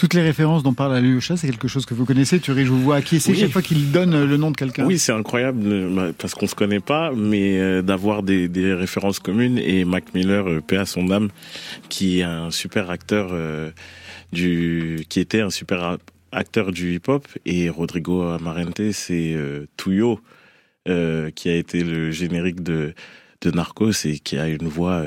[0.00, 2.40] toutes les références dont parle Alyosha, c'est quelque chose que vous connaissez.
[2.40, 3.38] Tu je vous vois acquiescer oui.
[3.38, 4.86] chaque fois qu'il donne le nom de quelqu'un.
[4.86, 5.60] Oui, c'est incroyable
[5.94, 9.58] bah, parce qu'on se connaît pas, mais euh, d'avoir des, des, références communes.
[9.58, 11.28] Et Mac Miller, euh, paix à son âme,
[11.90, 13.72] qui est un super acteur euh,
[14.32, 15.98] du, qui était un super
[16.32, 20.18] acteur du hip-hop, et Rodrigo Amarante, c'est euh, Tuyo,
[20.88, 22.94] euh, qui a été le générique de
[23.42, 25.02] de Narcos et qui a une voix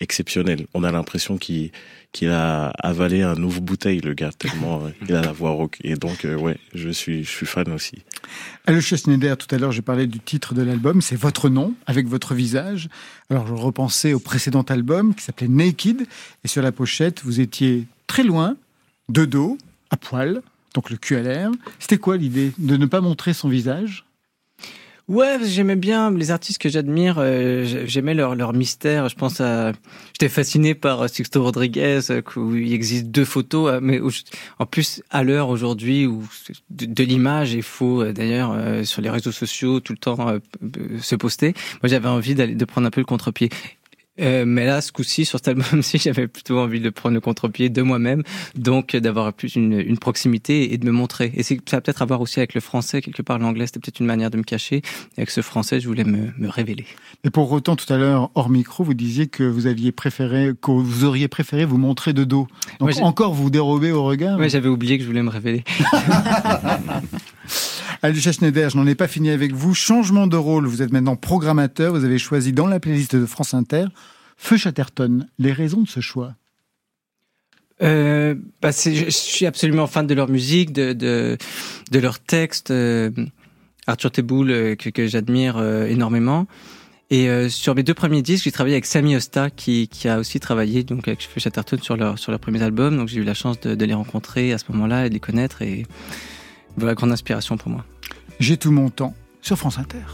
[0.00, 0.66] exceptionnelle.
[0.74, 1.70] On a l'impression qu'il
[2.12, 5.78] qu'il a avalé un ouvre bouteille le gars tellement euh, il a la voix rauque.
[5.82, 8.02] Et donc euh, ouais je suis je suis fan aussi.
[8.66, 11.02] Le Schneider tout à l'heure j'ai parlé du titre de l'album.
[11.02, 12.88] C'est votre nom avec votre visage.
[13.30, 16.06] Alors je repensais au précédent album qui s'appelait Naked.
[16.44, 18.56] Et sur la pochette vous étiez très loin
[19.08, 19.58] de dos
[19.90, 20.42] à poil
[20.74, 24.04] donc le cul à l'air c'était quoi l'idée de ne pas montrer son visage?
[25.08, 27.16] Ouais, j'aimais bien les artistes que j'admire.
[27.18, 29.08] Euh, j'aimais leur, leur mystère.
[29.08, 29.72] Je pense à,
[30.12, 34.00] j'étais fasciné par Sixto Rodriguez, euh, où il existe deux photos, euh, mais
[34.58, 36.28] en plus à l'heure aujourd'hui où
[36.68, 40.38] de, l'image est faux d'ailleurs sur les réseaux sociaux tout le temps
[41.00, 41.54] se poster.
[41.82, 43.48] Moi, j'avais envie de prendre un peu le contre-pied.
[44.20, 47.68] Euh, mais là, ce coup-ci, sur cet album-ci, j'avais plutôt envie de prendre le contre-pied
[47.68, 48.22] de moi-même,
[48.56, 51.32] donc d'avoir plus une, une, proximité et de me montrer.
[51.34, 54.06] Et ça va peut-être avoir aussi avec le français, quelque part l'anglais, c'était peut-être une
[54.06, 54.76] manière de me cacher.
[55.16, 56.86] Et avec ce français, je voulais me, me révéler.
[57.24, 60.70] Mais pour autant, tout à l'heure, hors micro, vous disiez que vous aviez préféré, que
[60.70, 62.48] vous auriez préféré vous montrer de dos.
[62.80, 64.38] Donc ouais, encore vous dérober au regard.
[64.38, 65.64] Oui, j'avais oublié que je voulais me révéler.
[68.02, 69.74] Alicia Schneider, je n'en ai pas fini avec vous.
[69.74, 73.54] Changement de rôle, vous êtes maintenant programmateur, vous avez choisi dans la playlist de France
[73.54, 73.86] Inter
[74.36, 75.26] Feu Chatterton.
[75.38, 76.34] Les raisons de ce choix
[77.80, 81.38] euh, bah je suis absolument fan de leur musique, de, de,
[81.92, 82.72] de leurs textes.
[82.72, 83.10] Euh,
[83.86, 86.46] Arthur Teboul, euh, que, que j'admire euh, énormément.
[87.10, 90.18] Et euh, sur mes deux premiers disques, j'ai travaillé avec Sami Osta, qui, qui a
[90.18, 92.96] aussi travaillé donc avec Feu Chatterton sur leur sur leurs premiers albums.
[92.96, 95.20] Donc j'ai eu la chance de, de les rencontrer à ce moment-là et de les
[95.20, 95.62] connaître.
[95.62, 95.86] Et
[96.78, 97.84] voilà, grande inspiration pour moi.
[98.40, 100.04] J'ai tout mon temps sur France Inter.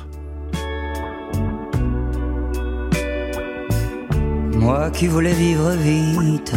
[4.57, 6.55] Moi qui voulais vivre vite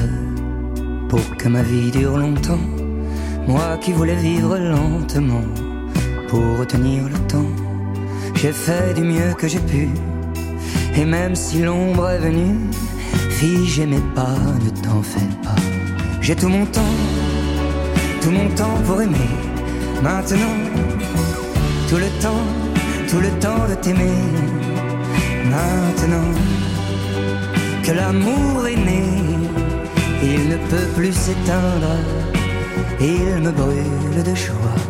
[1.10, 2.60] pour que ma vie dure longtemps.
[3.48, 5.43] Moi qui voulais vivre lentement
[6.30, 7.52] pour retenir le temps.
[8.36, 9.89] J'ai fait du mieux que j'ai pu.
[10.96, 12.58] Et même si l'ombre est venue,
[13.32, 15.56] fille, j'aimais pas, ne t'en fais pas.
[16.22, 16.96] J'ai tout mon temps,
[18.22, 19.47] tout mon temps pour aimer.
[20.04, 20.58] Maintenant,
[21.90, 22.48] tout le temps,
[23.10, 24.22] tout le temps de t'aimer.
[25.50, 26.32] Maintenant
[27.84, 29.04] que l'amour est né,
[30.22, 31.96] il ne peut plus s'éteindre,
[33.00, 34.82] il me brûle de joie.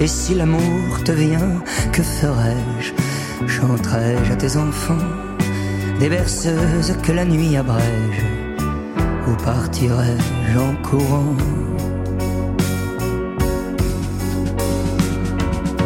[0.00, 2.92] Et si l'amour te vient, que ferais-je
[3.46, 5.06] Chanterai-je à tes enfants?
[5.98, 8.49] Des berceuses que la nuit abrège
[9.28, 11.36] Ou partirai-je en courant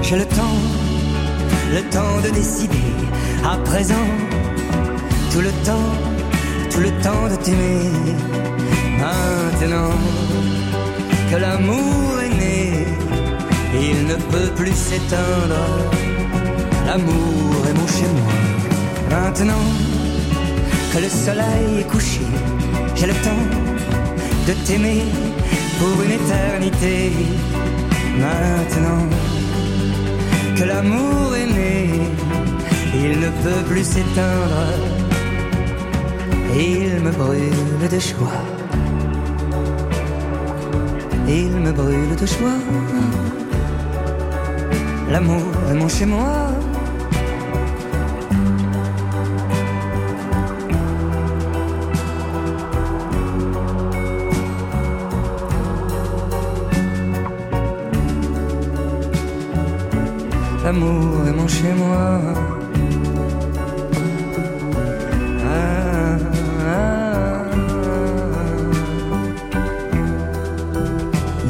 [0.03, 0.59] J'ai le temps
[1.75, 2.89] le temps de décider.
[3.45, 4.09] À présent,
[5.33, 5.93] tout le temps,
[6.71, 7.91] tout le temps de t'aimer.
[9.03, 9.97] Maintenant
[11.31, 12.87] que l'amour est né,
[13.89, 15.65] il ne peut plus s'éteindre.
[16.87, 18.35] L'amour est mon chez moi.
[19.11, 19.67] Maintenant
[20.93, 22.27] que le soleil est couché,
[22.97, 23.45] j'ai le temps
[24.47, 25.03] de t'aimer
[25.79, 27.13] pour une éternité.
[28.19, 29.09] Maintenant
[30.57, 31.91] que l'amour est né,
[32.95, 34.67] il ne peut plus s'éteindre.
[36.57, 38.45] Il me brûle de joie.
[41.27, 42.61] Il me brûle de joie.
[45.11, 46.54] L'amour est mon chez moi.
[61.55, 62.21] Chez moi.
[65.47, 66.17] Ah.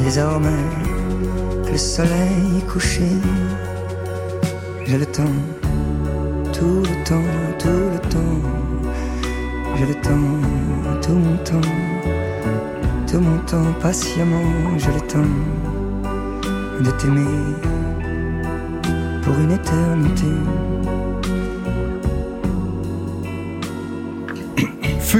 [0.03, 0.65] Désormais
[1.65, 3.09] que le soleil est couché,
[4.85, 5.37] j'ai le temps,
[6.55, 8.41] tout le temps, tout le temps.
[9.77, 10.31] J'ai le temps,
[11.03, 11.71] tout mon temps,
[13.07, 15.33] tout mon temps, patiemment, j'ai le temps
[16.85, 17.64] de t'aimer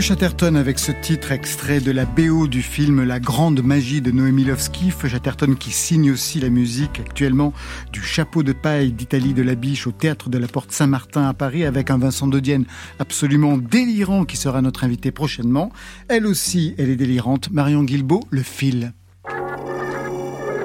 [0.07, 4.43] Chatterton avec ce titre extrait de la BO du film La Grande Magie de Noémie
[4.43, 4.91] Lovski.
[4.91, 7.53] Feu Chatterton qui signe aussi la musique actuellement
[7.91, 11.33] du Chapeau de paille d'Italie de la Biche au Théâtre de la Porte Saint-Martin à
[11.33, 12.65] Paris avec un Vincent de Dienne
[12.99, 15.71] absolument délirant qui sera notre invité prochainement.
[16.07, 17.49] Elle aussi, elle est délirante.
[17.51, 18.93] Marion Guilbault, le fil.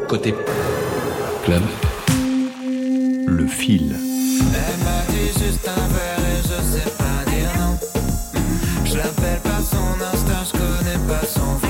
[0.07, 0.35] Côté
[1.47, 1.63] club,
[3.27, 3.95] le fil.
[3.95, 7.00] Elle m'a dit juste un verre et je sais
[9.03, 11.70] l'appelle pas son instinct, je connais pas son.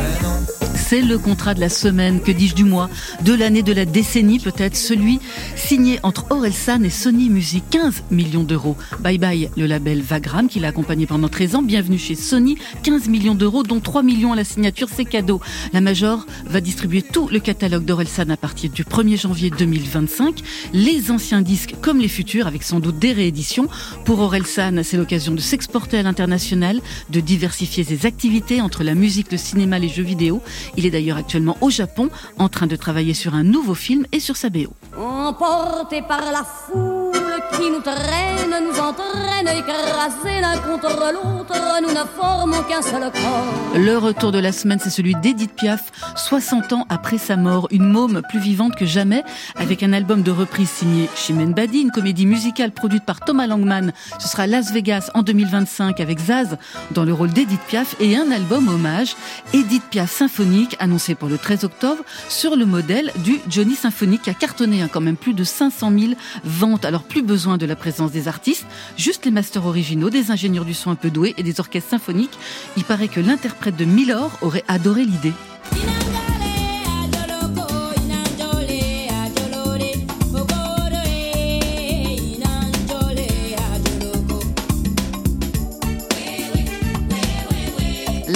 [0.91, 2.91] C'est le contrat de la semaine, que dis-je du mois,
[3.25, 5.21] de l'année, de la décennie peut-être, celui
[5.55, 8.77] signé entre Orelsan et Sony Music, 15 millions d'euros.
[8.99, 13.09] Bye bye le label Vagram qui l'a accompagné pendant 13 ans, bienvenue chez Sony, 15
[13.09, 15.41] millions d'euros dont 3 millions à la signature, c'est cadeau.
[15.73, 20.41] La Major va distribuer tout le catalogue d'Orelsan à partir du 1er janvier 2025,
[20.73, 23.69] les anciens disques comme les futurs avec sans doute des rééditions.
[24.05, 29.31] Pour Orelsan, c'est l'occasion de s'exporter à l'international, de diversifier ses activités entre la musique,
[29.31, 30.43] le cinéma, les jeux vidéo.
[30.81, 34.19] Il est d'ailleurs actuellement au Japon en train de travailler sur un nouveau film et
[34.19, 34.73] sur sa BO.
[34.97, 37.11] Emportés par la foule
[37.53, 43.79] qui nous traîne, nous entraîne, écrasés l'un contre l'autre, nous ne formons qu'un seul corps.
[43.79, 47.87] Le retour de la semaine, c'est celui d'Edith Piaf, 60 ans après sa mort, une
[47.87, 49.23] môme plus vivante que jamais,
[49.57, 53.93] avec un album de reprise signé Chimène Badi, une comédie musicale produite par Thomas Langman.
[54.19, 56.57] Ce sera Las Vegas en 2025 avec Zaz
[56.93, 59.15] dans le rôle d'Edith Piaf et un album hommage,
[59.53, 64.31] Edith Piaf symphonique, annoncé pour le 13 octobre, sur le modèle du Johnny Symphonique qui
[64.31, 66.13] a cartonné hein, quand même plus de 500 000
[66.45, 66.85] ventes.
[66.85, 70.75] Alors plus besoin de la présence des artistes, juste les masters originaux, des ingénieurs du
[70.75, 72.39] son un peu doués et des orchestres symphoniques.
[72.77, 75.33] Il paraît que l'interprète de Milor aurait adoré l'idée.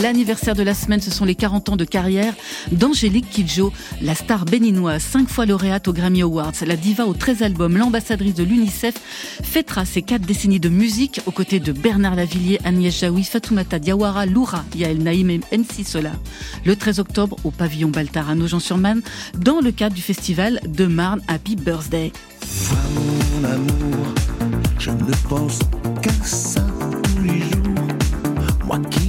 [0.04, 2.34] L'anniversaire de la semaine, ce sont les 40 ans de carrière
[2.70, 7.42] d'Angélique Kidjo, la star béninoise, cinq fois lauréate aux Grammy Awards, la diva aux 13
[7.42, 8.96] albums, l'ambassadrice de l'UNICEF,
[9.42, 14.26] fêtera ses quatre décennies de musique aux côtés de Bernard Lavillier, Agnès Jaoui, Fatoumata Diawara,
[14.26, 15.86] Loura, Yael Naïm et MC.
[16.66, 19.00] Le 13 octobre, au pavillon Baltar à Nogent-sur-Marne,
[19.38, 22.12] dans le cadre du festival de Marne Happy Birthday.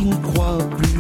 [0.06, 0.95] Ne crois plus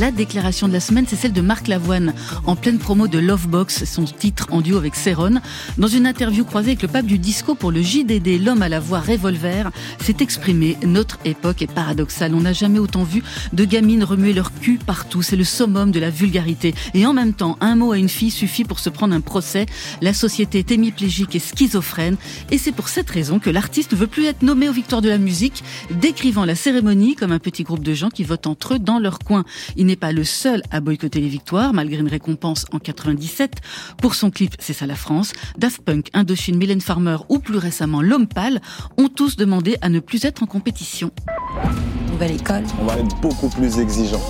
[0.00, 2.14] La déclaration de la semaine, c'est celle de Marc Lavoine,
[2.46, 5.42] en pleine promo de Lovebox, son titre en duo avec Céron.
[5.76, 8.80] Dans une interview croisée avec le pape du disco pour le JDD, l'homme à la
[8.80, 10.78] voix revolver s'est exprimé.
[10.86, 12.34] Notre époque est paradoxale.
[12.34, 15.20] On n'a jamais autant vu de gamines remuer leur cul partout.
[15.20, 16.74] C'est le summum de la vulgarité.
[16.94, 19.66] Et en même temps, un mot à une fille suffit pour se prendre un procès.
[20.00, 22.16] La société est hémiplégique et schizophrène.
[22.50, 25.10] Et c'est pour cette raison que l'artiste ne veut plus être nommé aux victoires de
[25.10, 28.78] la musique, décrivant la cérémonie comme un petit groupe de gens qui votent entre eux
[28.78, 29.44] dans leur coin.
[29.90, 33.56] N'est pas le seul à boycotter les victoires, malgré une récompense en 97
[34.00, 35.32] pour son clip C'est ça la France.
[35.58, 38.60] Daft Punk, Indochine, Mylène Farmer ou plus récemment L'Homme Pâle
[38.98, 41.10] ont tous demandé à ne plus être en compétition.
[42.12, 42.62] Nouvelle école.
[42.80, 44.22] On va être beaucoup plus exigeant.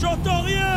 [0.00, 0.67] J'entends rien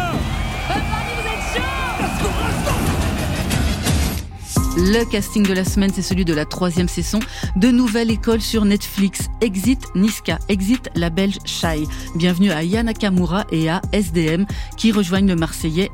[4.77, 7.19] Le casting de la semaine, c'est celui de la troisième saison
[7.57, 9.29] de Nouvelle École sur Netflix.
[9.41, 11.84] Exit Niska, Exit la Belge Shai.
[12.15, 14.45] Bienvenue à Yana Nakamura et à SDM
[14.77, 15.91] qui rejoignent le Marseillais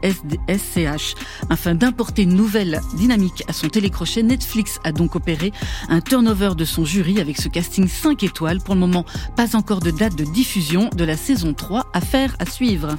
[0.48, 1.16] SCH.
[1.50, 5.52] Afin d'importer une nouvelle dynamique à son télécrochet, Netflix a donc opéré
[5.90, 8.62] un turnover de son jury avec ce casting 5 étoiles.
[8.62, 11.88] Pour le moment, pas encore de date de diffusion de la saison 3.
[11.94, 12.96] Affaire à suivre.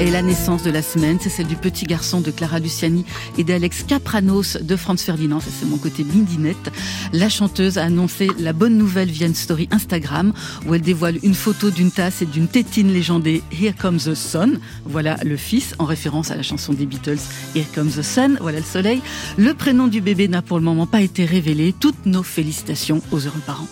[0.00, 3.04] Et la naissance de la semaine, c'est celle du petit garçon de Clara Luciani
[3.36, 5.40] et d'Alex Capranos de Franz Ferdinand.
[5.40, 6.72] c'est mon côté bindinette.
[7.12, 10.32] La chanteuse a annoncé la bonne nouvelle via une story Instagram
[10.66, 14.58] où elle dévoile une photo d'une tasse et d'une tétine légendée Here Comes the Sun.
[14.86, 17.20] Voilà le fils, en référence à la chanson des Beatles
[17.54, 18.38] Here Comes the Sun.
[18.40, 19.02] Voilà le soleil.
[19.36, 21.74] Le prénom du bébé n'a pour le moment pas été révélé.
[21.78, 23.68] Toutes nos félicitations aux heureux parents.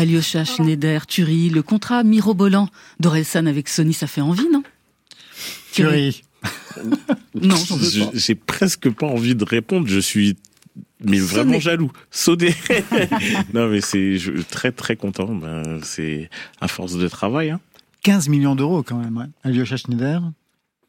[0.00, 4.62] Alyosha Schneider, Turi, le contrat mirobolant d'Orelsan avec Sony, ça fait envie, non?
[5.72, 6.22] Turi.
[7.34, 7.54] non,
[8.14, 9.86] J'ai presque pas envie de répondre.
[9.88, 10.36] Je suis
[11.04, 12.54] mais vraiment jaloux, Sodé.
[13.54, 14.16] non, mais c'est
[14.50, 15.34] très très content.
[15.34, 16.30] Ben, c'est
[16.62, 17.50] à force de travail.
[17.50, 17.60] Hein.
[18.02, 19.26] 15 millions d'euros quand même, ouais.
[19.44, 20.22] Alyosha Schneider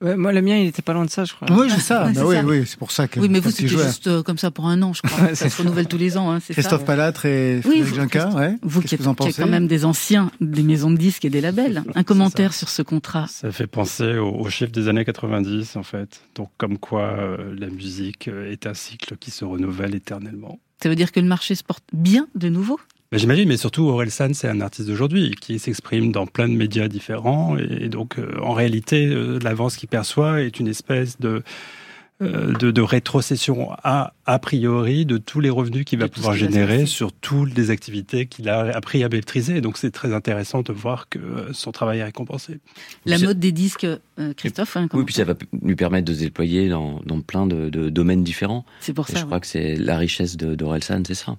[0.02, 1.48] moi, le mien, il était pas loin de ça, je crois.
[1.52, 2.12] Oui, c'est ça.
[2.14, 3.20] bah oui, oui, c'est pour ça que.
[3.20, 5.36] Oui, mais vous, c'était juste euh, comme ça pour un an, je crois.
[5.36, 6.32] ça se renouvelle tous les ans.
[6.32, 8.56] Hein, Christophe Palatre et Frédéric Juncker, ouais.
[8.64, 11.84] Vous qui êtes, vous quand même des anciens des maisons de disques et des labels.
[11.96, 13.28] Un commentaire sur ce contrat.
[13.28, 16.22] Ça fait penser aux, chiffres des années 90, en fait.
[16.36, 20.60] Donc, comme quoi euh, la musique est un cycle qui se renouvelle éternellement.
[20.82, 22.80] Ça veut dire que le marché se porte bien de nouveau?
[23.12, 26.54] Bah, j'imagine, mais surtout Aurel San, c'est un artiste d'aujourd'hui qui s'exprime dans plein de
[26.54, 31.44] médias différents et donc euh, en réalité, euh, l'avance qu'il perçoit est une espèce de
[32.22, 36.86] euh, de, de, rétrocession a, a priori de tous les revenus qu'il va pouvoir générer
[36.86, 39.60] sur toutes les activités qu'il a appris à maîtriser.
[39.60, 42.60] Donc c'est très intéressant de voir que son travail est récompensé.
[43.06, 43.88] La mode des disques,
[44.38, 47.70] Christophe hein, Oui, puis ça va lui permettre de se déployer dans, dans plein de,
[47.70, 48.66] de, domaines différents.
[48.82, 49.20] C'est pour ça.
[49.20, 51.38] Je crois que c'est la richesse d'Orelsan, c'est ça.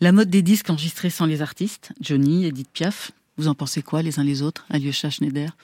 [0.00, 4.02] La mode des disques enregistrés sans les artistes, Johnny, Edith Piaf, vous en pensez quoi
[4.02, 5.56] les uns les autres, Alyosha Schneider?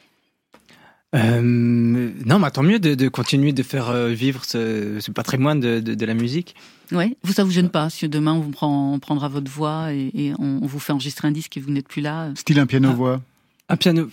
[1.15, 6.15] Euh, non, mais tant mieux de, continuer de faire euh, vivre ce, patrimoine de, la
[6.15, 6.55] musique.
[6.91, 10.33] Oui, vous ça vous gêne pas si demain on vous prend, prendra votre voix et,
[10.39, 12.31] on, vous fait enregistrer un disque et vous n'êtes plus là.
[12.35, 13.21] Style un piano voix.
[13.69, 14.09] Un piano.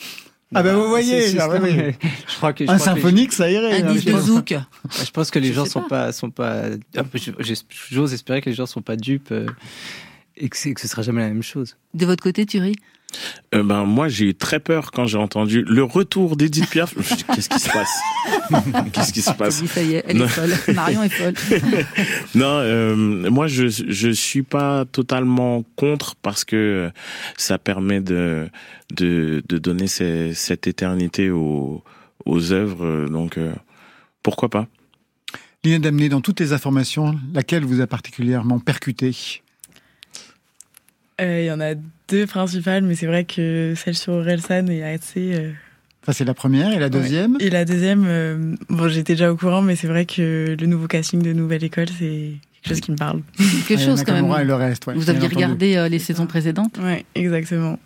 [0.53, 3.83] Ah ben vous voyez, je crois que un symphonique ça irait.
[3.83, 4.55] Un disque de zouk.
[5.03, 6.63] Je pense que les gens sont pas, sont pas.
[7.91, 9.45] J'ose espérer que les gens sont pas dupes euh,
[10.35, 11.77] et que, que ce sera jamais la même chose.
[11.93, 12.75] De votre côté, Thierry?
[13.55, 16.93] Euh, ben moi j'ai eu très peur quand j'ai entendu le retour d'Edith Piaf.
[17.33, 17.99] Qu'est-ce qui se passe?
[18.93, 19.63] Qu'est-ce qui se passe?
[19.65, 20.53] Ça y est, elle est folle.
[20.75, 21.33] Marion est folle.
[22.35, 26.91] non, euh, moi je je suis pas totalement contre parce que
[27.37, 28.47] ça permet de
[28.95, 31.83] de, de donner ces, cette éternité aux
[32.25, 33.07] aux œuvres.
[33.09, 33.53] Donc euh,
[34.23, 34.67] pourquoi pas?
[35.63, 39.13] Lina d'amener dans toutes les informations, laquelle vous a particulièrement percuté?
[41.21, 41.75] Il y en a
[42.09, 45.35] deux principales, mais c'est vrai que celle sur Orelsan est assez.
[45.35, 45.51] Euh,
[46.05, 47.37] Ça, c'est la première et la deuxième?
[47.39, 50.87] Et la deuxième, euh, bon, j'étais déjà au courant, mais c'est vrai que le nouveau
[50.87, 53.21] casting de Nouvelle École, c'est quelque chose qui me parle.
[53.67, 54.31] quelque chose quand même.
[54.41, 57.79] Et le reste, Vous aviez regardé euh, les saisons précédentes Oui, exactement.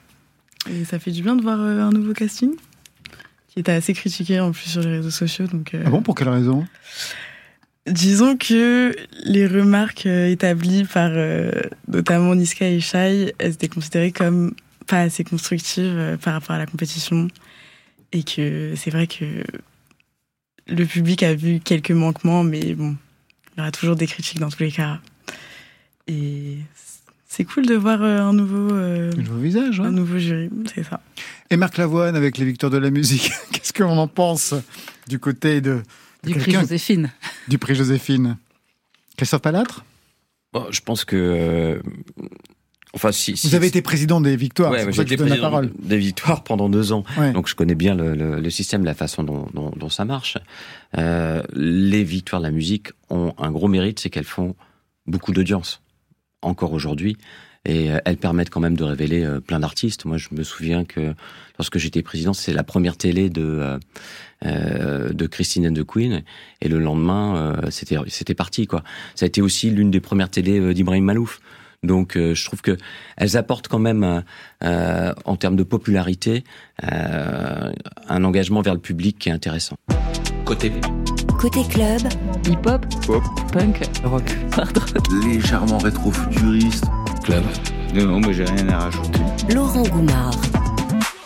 [0.70, 2.52] Et ça fait du bien de voir un nouveau casting
[3.50, 5.46] qui était assez critiqué en plus sur les réseaux sociaux.
[5.48, 6.66] Donc, Ah bon, pour quelle raison?
[7.88, 11.52] Disons que les remarques euh, établies par euh,
[11.90, 14.54] notamment Niska et Shai, elles étaient considérées comme
[14.88, 17.28] pas assez constructives euh, par rapport à la compétition.
[18.14, 19.26] Et que c'est vrai que
[20.68, 22.96] le public a vu quelques manquements, mais bon,
[23.56, 25.00] il y aura toujours des critiques dans tous les cas.
[26.08, 26.60] Et
[27.28, 31.02] c'est cool de voir un nouveau, un nouveau visage, un nouveau jury, c'est ça.
[31.50, 34.54] Et Marc Lavoine avec les victoires de la musique, qu'est-ce qu'on en pense
[35.08, 35.82] du côté de
[36.24, 37.12] du prix Joséphine.
[37.48, 38.38] Du prix Joséphine.
[39.18, 39.86] Christophe Palatre
[40.70, 41.16] Je pense que.
[41.16, 41.82] Euh,
[42.94, 45.72] enfin, si, Vous avez été président des Victoires, ouais, c'est pour la parole.
[45.80, 49.48] Des Victoires pendant deux ans, donc je connais bien le, le, système, la façon dont,
[49.54, 50.38] dont, dont ça marche.
[50.98, 54.56] Euh, les Victoires de la musique ont un gros mérite, c'est qu'elles font
[55.06, 55.82] beaucoup d'audience,
[56.42, 57.18] encore aujourd'hui
[57.66, 60.06] et euh, elles permettent quand même de révéler euh, plein d'artistes.
[60.06, 61.14] Moi, je me souviens que
[61.58, 63.80] lorsque j'étais président, c'est la première télé de
[64.46, 66.24] euh, de Christine and the Queen,
[66.62, 68.84] et le lendemain, c'était c'était parti quoi.
[69.16, 71.40] Ça a été aussi l'une des premières télés d'Ibrahim Malouf.
[71.82, 72.78] Donc, je trouve que
[73.16, 74.24] elles apportent quand même,
[74.62, 76.44] en termes de popularité,
[76.82, 79.78] un engagement vers le public qui est intéressant.
[80.44, 80.74] Côté
[81.40, 82.02] Côté club,
[82.46, 83.24] hip-hop, pop,
[83.54, 84.24] punk, rock,
[84.58, 85.08] hard rock.
[85.26, 86.86] légèrement rétro-futuriste.
[87.24, 87.44] Club.
[87.94, 89.20] Non, non, j'ai rien à rajouter.
[89.54, 90.36] Laurent Goumard.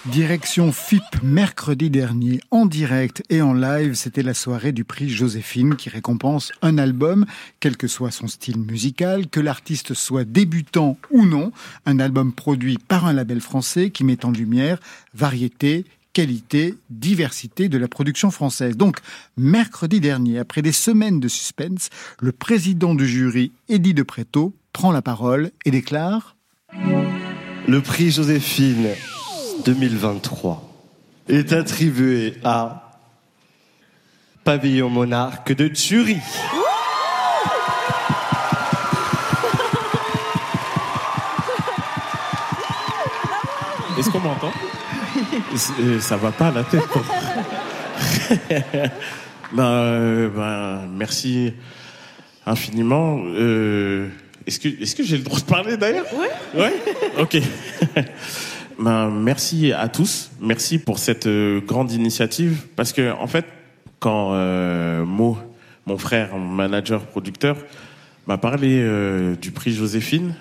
[0.06, 5.76] Direction FIP mercredi dernier, en direct et en live, c'était la soirée du prix Joséphine
[5.76, 7.26] qui récompense un album,
[7.60, 11.52] quel que soit son style musical, que l'artiste soit débutant ou non,
[11.86, 14.80] un album produit par un label français qui met en lumière
[15.14, 15.86] variété,
[16.18, 18.76] qualité, diversité de la production française.
[18.76, 18.98] Donc,
[19.38, 24.92] mercredi dernier, après des semaines de suspense, le président du jury, Eddie de Préto, prend
[24.92, 26.36] la parole et déclare
[27.68, 28.88] Le prix Joséphine
[29.64, 30.64] 2023
[31.28, 32.98] est attribué à
[34.44, 36.18] Pavillon Monarque de Thury.
[44.00, 44.52] Est-ce qu'on m'entend?
[46.00, 46.82] Ça va pas à la tête.
[49.54, 51.54] ben, euh, ben, merci
[52.46, 53.20] infiniment.
[53.26, 54.10] Euh,
[54.46, 56.06] est-ce que, est-ce que j'ai le droit de parler d'ailleurs?
[56.14, 56.28] Oui.
[56.60, 56.74] Ouais?
[57.20, 57.38] Ok.
[58.80, 60.32] ben, merci à tous.
[60.40, 63.46] Merci pour cette euh, grande initiative parce que en fait,
[64.00, 65.38] quand euh, Mo,
[65.86, 67.58] mon frère, mon manager, producteur,
[68.28, 70.36] m'a parlé euh, du prix Joséphine,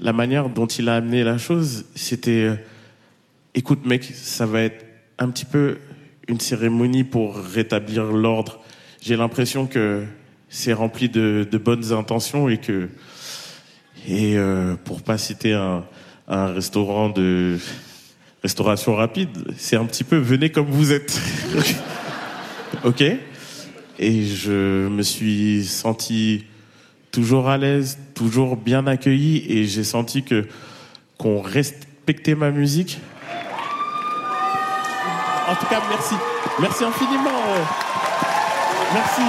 [0.00, 2.54] la manière dont il a amené la chose, c'était euh,
[3.54, 4.84] écoute mec, ça va être
[5.18, 5.78] un petit peu
[6.28, 8.60] une cérémonie pour rétablir l'ordre.
[9.00, 10.04] J'ai l'impression que
[10.48, 12.88] c'est rempli de, bonnes intentions et que
[14.06, 15.84] et euh, pour pas citer un,
[16.28, 17.58] un restaurant de
[18.42, 21.18] restauration rapide, c'est un petit peu venez comme vous êtes.
[22.84, 23.02] ok?
[23.98, 26.44] Et je me suis senti
[27.12, 30.46] toujours à l'aise, toujours bien accueilli et j'ai senti que
[31.16, 32.98] qu'on respectait ma musique.
[35.46, 36.14] En tout cas, merci.
[36.60, 37.30] Merci infiniment.
[37.48, 37.64] euh.
[38.94, 39.22] Merci.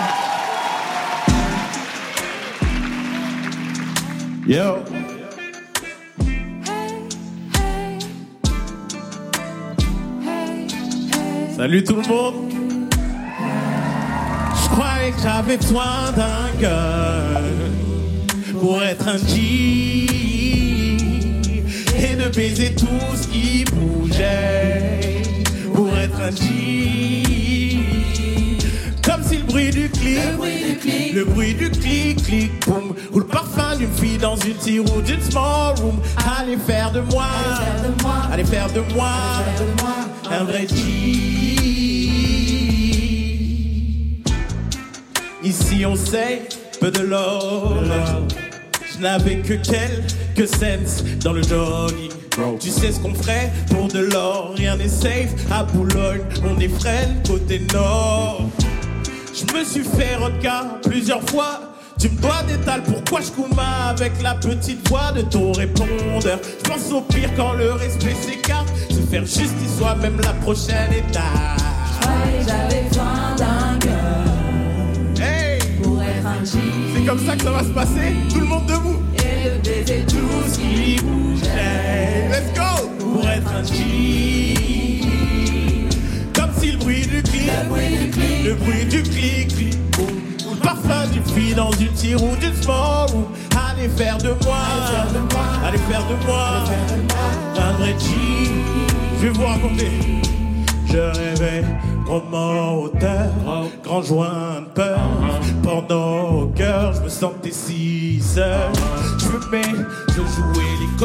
[4.48, 4.84] Yo.
[11.56, 12.52] Salut tout le monde.
[14.64, 17.42] Je croyais que j'avais besoin d'un cœur
[18.60, 20.06] pour être un G
[21.98, 25.15] et de baiser tout ce qui bougeait
[29.04, 33.76] Comme si le bruit du clic, le bruit du clic, clic, boum, ou le parfum
[33.78, 36.00] d'une fille dans une tire ou d'une small room.
[36.40, 37.28] Allez faire de moi,
[38.32, 39.12] allez faire de moi,
[40.32, 40.76] un vrai G.
[45.44, 46.42] Ici on sait
[46.80, 47.76] peu de l'or.
[48.92, 52.15] Je n'avais que quelques cents dans le jogging.
[52.60, 55.34] Tu sais ce qu'on ferait pour de l'or, rien n'est safe.
[55.50, 58.50] À Boulogne, on est frais côté nord.
[59.34, 61.62] Je me suis fait regard plusieurs fois.
[61.98, 62.56] Tu me dois des
[62.92, 67.54] pourquoi je couma avec la petite voix de ton répondeur Je pense au pire quand
[67.54, 68.68] le respect s'écarte.
[68.90, 71.24] Se faire justice soit même la prochaine étape.
[72.46, 76.46] J'avais besoin d'un cœur Hey pour être un.
[76.46, 80.06] C'est comme ça que ça va se passer Tout le monde debout Et de baiser
[80.06, 82.25] tout ce qui bougeait.
[86.34, 87.50] Comme si le bruit du clic
[88.44, 89.76] Le bruit du clic.
[89.98, 94.34] Ou le parfum d'une fille dans une tire ou d'une small room Allez faire de
[94.44, 94.58] moi.
[95.66, 96.66] Allez faire de moi.
[97.58, 98.06] Un vrai G
[99.18, 99.92] Je vais vous raconter.
[100.88, 101.64] Je rêvais
[102.06, 103.32] roman auteur
[103.84, 105.00] Grand joint de peur.
[105.64, 108.72] Pendant au cœur Je me sentais si seul.
[109.18, 109.64] Je fumais,
[110.10, 110.98] je jouais les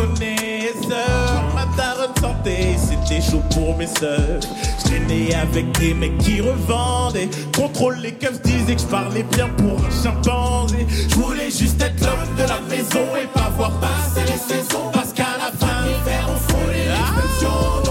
[0.90, 4.40] connaisseurs Ma daronne sentait C'était chaud pour mes sœurs.
[4.78, 9.48] Je traînais avec des mecs qui revendaient Contrôle les keufs disaient que je parlais bien
[9.48, 10.86] pour un chimpanzé.
[11.08, 15.12] Je voulais juste être l'homme de la maison Et pas voir passer les saisons Parce
[15.12, 17.82] qu'à la fin l'hiver on frôlait l'explosion.
[17.84, 17.89] Donc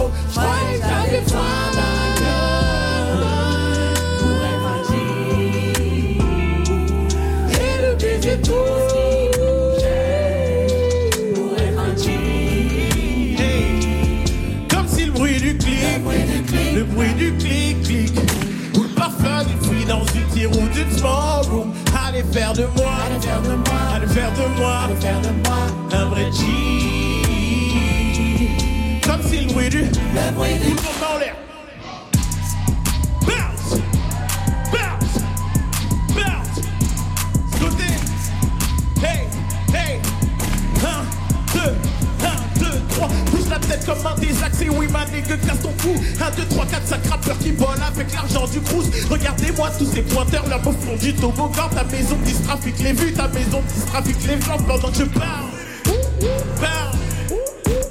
[20.36, 21.74] ou d'une small room.
[22.08, 25.30] Allez faire de moi, allez faire de moi, allez faire de moi, allez faire de
[25.48, 25.58] moi
[25.92, 26.46] un vrai G.
[29.06, 30.74] Comme si le bruit du, le bruit du,
[31.20, 31.36] l'air.
[43.92, 44.70] Un désaxé.
[44.70, 45.96] Oui, ma nègre, casse ton cou.
[46.20, 48.90] 1, 2, 3, 4, 5 rappeurs qui volent avec l'argent du cruise.
[49.10, 51.70] Regardez-moi tous ces pointeurs, là, au fond du toboggan.
[51.74, 55.04] Ta maison qui trafique les vues, ta maison qui trafique les ventes pendant que je
[55.04, 55.50] parle.
[56.60, 56.98] Parle.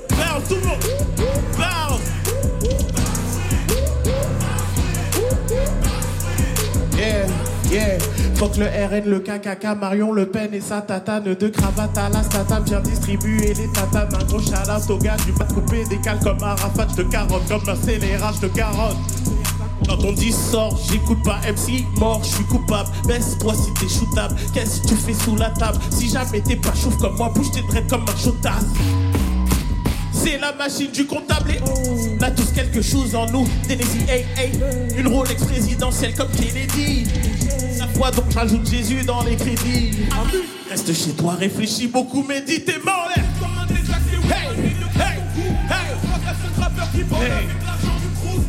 [0.09, 0.85] Parle, tout le monde.
[1.57, 1.99] Parle.
[6.97, 7.27] Yeah,
[7.71, 8.18] yeah.
[8.39, 12.23] Que le RN, le KKK, Marion Le Pen et sa tatane de cravate à la
[12.23, 14.15] statane bien distribuer les tatanes.
[14.15, 17.49] Un gros shout au gars du mat coupé, décale comme un rafat, je te carotte
[17.49, 18.97] comme un scélérat, je te carotte.
[19.89, 22.89] Quand on dit sort, j'écoute pas MC mort, je suis coupable.
[23.09, 24.37] Baisse-toi si t'es shootable.
[24.55, 25.79] Qu'est-ce que tu fais sous la table?
[25.91, 28.65] Si jamais t'es pas chauffe comme moi, bouge tes dreads comme un chotas.
[30.13, 33.49] C'est la machine du comptable et on a tous quelque chose en nous.
[33.67, 34.53] Tennessee, hey, hey,
[34.97, 37.05] une Rolex présidentielle comme Kennedy.
[37.99, 39.91] Donc j'ajoute Jésus dans les crédits.
[40.71, 43.25] Reste chez toi, réfléchis beaucoup, médite et mort l'air.
[44.31, 44.49] Hey,
[44.95, 45.19] hey,
[45.69, 45.89] hey,
[47.21, 47.49] hey.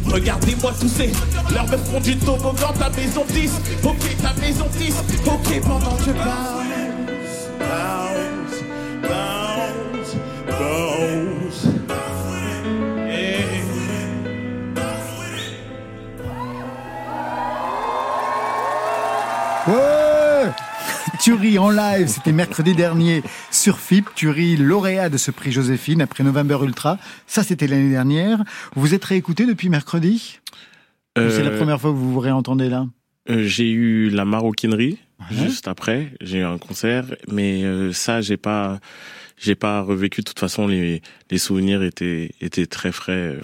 [0.05, 1.11] Regardez-moi tous ces
[1.51, 3.51] leurs me font du toboggan, ta maison 10.
[3.83, 4.95] Ok, ta maison 10.
[5.25, 8.63] Ok, pendant que je bounce, bounce,
[9.01, 9.28] bounce,
[19.69, 20.51] Ouais
[21.19, 24.07] Thury en live, c'était mercredi dernier sur FIP.
[24.15, 26.97] Thury, lauréat de ce prix Joséphine après November Ultra.
[27.27, 28.43] Ça, c'était l'année dernière.
[28.75, 30.39] Vous êtes réécouté depuis mercredi?
[31.17, 32.87] C'est la Euh, première fois que vous vous réentendez là?
[33.29, 34.97] Euh, j'ai eu la maroquinerie
[35.29, 36.13] juste après.
[36.21, 38.79] J'ai eu un concert, mais euh, ça, j'ai pas,
[39.37, 40.21] j'ai pas revécu.
[40.21, 43.37] De toute façon, les, les souvenirs étaient étaient très frais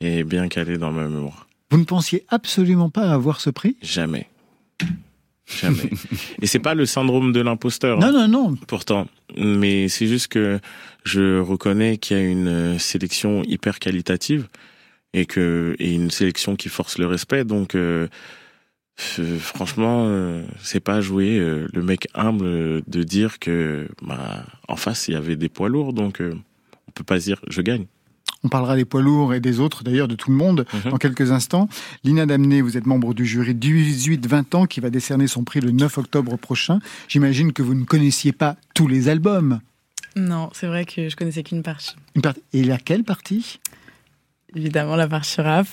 [0.00, 1.46] et bien calés dans ma mémoire.
[1.70, 3.76] Vous ne pensiez absolument pas avoir ce prix?
[3.80, 4.28] Jamais.
[5.60, 5.90] Jamais.
[6.40, 7.98] et c'est pas le syndrome de l'imposteur.
[7.98, 8.56] Non, hein, non, non.
[8.66, 10.60] Pourtant, mais c'est juste que
[11.04, 14.48] je reconnais qu'il y a une sélection hyper qualitative
[15.14, 17.44] et que et une sélection qui force le respect.
[17.44, 18.08] Donc, euh,
[18.96, 25.08] franchement, euh, c'est pas jouer euh, le mec humble de dire que bah en face
[25.08, 26.34] il y avait des poids lourds, donc euh,
[26.88, 27.86] on peut pas dire je gagne.
[28.44, 30.90] On parlera des poids lourds et des autres, d'ailleurs, de tout le monde, Mhm.
[30.90, 31.68] dans quelques instants.
[32.04, 35.70] Lina Damné, vous êtes membre du jury 18-20 ans qui va décerner son prix le
[35.70, 36.80] 9 octobre prochain.
[37.08, 39.60] J'imagine que vous ne connaissiez pas tous les albums.
[40.16, 41.94] Non, c'est vrai que je connaissais qu'une partie.
[42.16, 43.60] Une partie- Et laquelle partie?
[44.54, 45.66] Évidemment, la partie rap.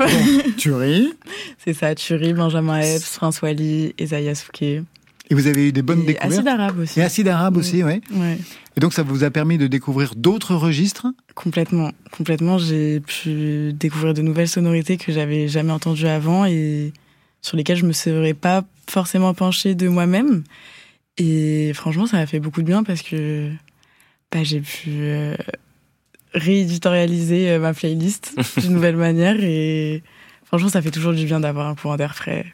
[0.57, 1.11] Thury.
[1.57, 4.83] c'est ça, Thury, Benjamin Epps, François Lee, Esaïa Souké.
[5.29, 6.99] Et vous avez eu des bonnes Et découvertes Acide Arabe aussi.
[6.99, 8.01] Et Acide Arabe aussi, oui.
[8.13, 8.37] Ouais.
[8.75, 11.07] Et donc ça vous a permis de découvrir d'autres registres?
[11.35, 12.57] Complètement, complètement.
[12.57, 16.93] J'ai pu découvrir de nouvelles sonorités que j'avais jamais entendues avant et
[17.41, 20.43] sur lesquelles je me serais pas forcément penchée de moi-même.
[21.17, 23.51] Et franchement, ça m'a fait beaucoup de bien parce que
[24.31, 25.35] bah, j'ai pu euh,
[26.33, 30.03] rééditorialiser euh, ma playlist d'une nouvelle manière et
[30.45, 32.45] franchement, ça fait toujours du bien d'avoir un courant d'air frais.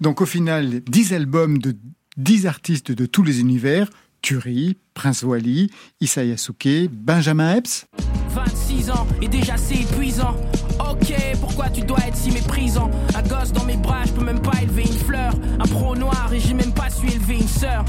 [0.00, 1.76] Donc au final, 10 albums de
[2.16, 3.88] 10 artistes de tous les univers.
[4.22, 7.86] Thury, Prince Wally, Issa Yasuke, Benjamin Epps.
[8.30, 10.34] 26 ans et déjà c'est épuisant.
[10.80, 12.90] Ok, pourquoi tu dois être si méprisant?
[13.14, 15.34] Un gosse dans mes bras, je peux même pas élever une fleur.
[15.60, 17.84] Un pro noir et j'ai même pas su élever une sœur.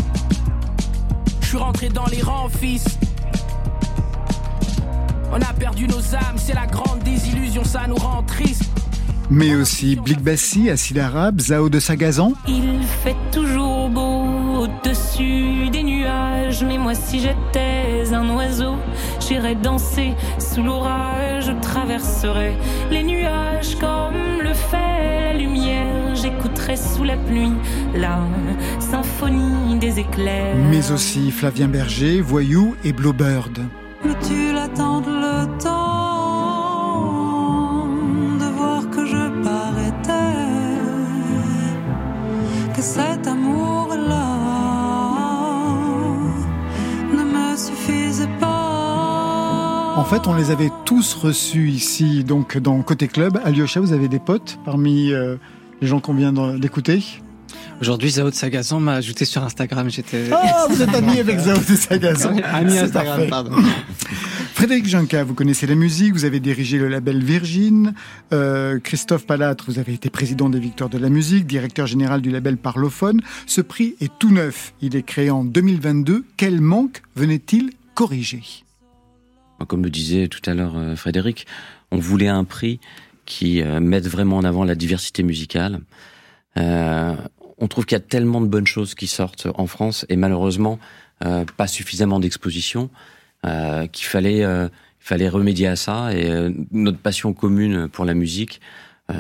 [1.42, 2.86] Je suis rentré dans les rangs, fils.
[5.32, 8.64] On a perdu nos âmes, c'est la grande désillusion, ça nous rend triste.
[9.30, 12.34] Mais aussi Blik Bassi, Acide Arabe, Zao de Sagazan.
[12.48, 14.24] Il fait toujours beau
[14.64, 16.64] au-dessus des nuages.
[16.64, 18.76] Mais moi, si j'étais un oiseau,
[19.20, 21.46] j'irais danser sous l'orage.
[21.46, 22.54] Je traverserais
[22.92, 26.16] les nuages comme le fait la lumière.
[26.16, 27.54] J'écouterais sous la pluie
[27.96, 28.20] la
[28.80, 30.56] symphonie des éclairs.
[30.70, 33.60] Mais aussi Flavien Berger, Voyou et Bluebird.
[34.28, 36.05] tu l'attends le temps
[42.86, 44.28] cet amour-là
[47.12, 49.94] ne me suffisait pas.
[49.98, 53.40] En fait, on les avait tous reçus ici, donc dans Côté Club.
[53.44, 55.38] Alyosha, vous avez des potes parmi euh,
[55.82, 57.04] les gens qu'on vient d'écouter?
[57.82, 59.90] Aujourd'hui, Zao de Sagazan m'a ajouté sur Instagram.
[59.90, 60.30] J'étais.
[60.32, 62.36] Ah, vous êtes ami avec Zao de Sagazan.
[62.54, 63.28] Ami Instagram, parfait.
[63.30, 63.52] pardon.
[64.66, 67.94] Frédéric Junca, vous connaissez la musique, vous avez dirigé le label Virgin.
[68.34, 72.32] Euh, Christophe Palatre, vous avez été président des Victoires de la musique, directeur général du
[72.32, 73.22] label Parlophone.
[73.46, 74.74] Ce prix est tout neuf.
[74.82, 76.26] Il est créé en 2022.
[76.36, 78.42] Quel manque venait-il corriger?
[79.68, 81.46] Comme le disait tout à l'heure euh, Frédéric,
[81.92, 82.80] on voulait un prix
[83.26, 85.82] qui euh, mette vraiment en avant la diversité musicale.
[86.56, 90.80] On trouve qu'il y a tellement de bonnes choses qui sortent en France et malheureusement
[91.20, 92.90] pas suffisamment d'exposition.
[93.46, 94.68] Euh, qu'il fallait, euh,
[95.02, 98.60] il fallait remédier à ça et euh, notre passion commune pour la musique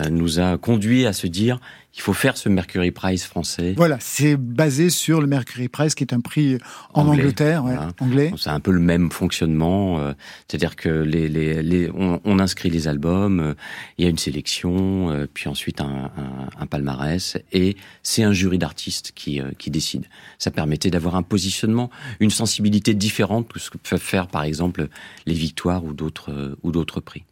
[0.09, 1.59] nous a conduit à se dire
[1.95, 3.73] il faut faire ce Mercury Prize français.
[3.77, 6.57] Voilà, c'est basé sur le Mercury Prize qui est un prix
[6.93, 7.63] en Angleterre,
[8.01, 8.33] anglais.
[8.37, 10.11] C'est un peu le même fonctionnement, euh,
[10.47, 13.53] c'est-à-dire que les, les, les on, on, inscrit les albums, euh,
[13.97, 18.33] il y a une sélection, euh, puis ensuite un, un, un, palmarès, et c'est un
[18.33, 20.05] jury d'artistes qui, qui décide.
[20.37, 24.89] Ça permettait d'avoir un positionnement, une sensibilité différente que ce que peuvent faire par exemple
[25.25, 27.23] les victoires ou d'autres ou d'autres prix.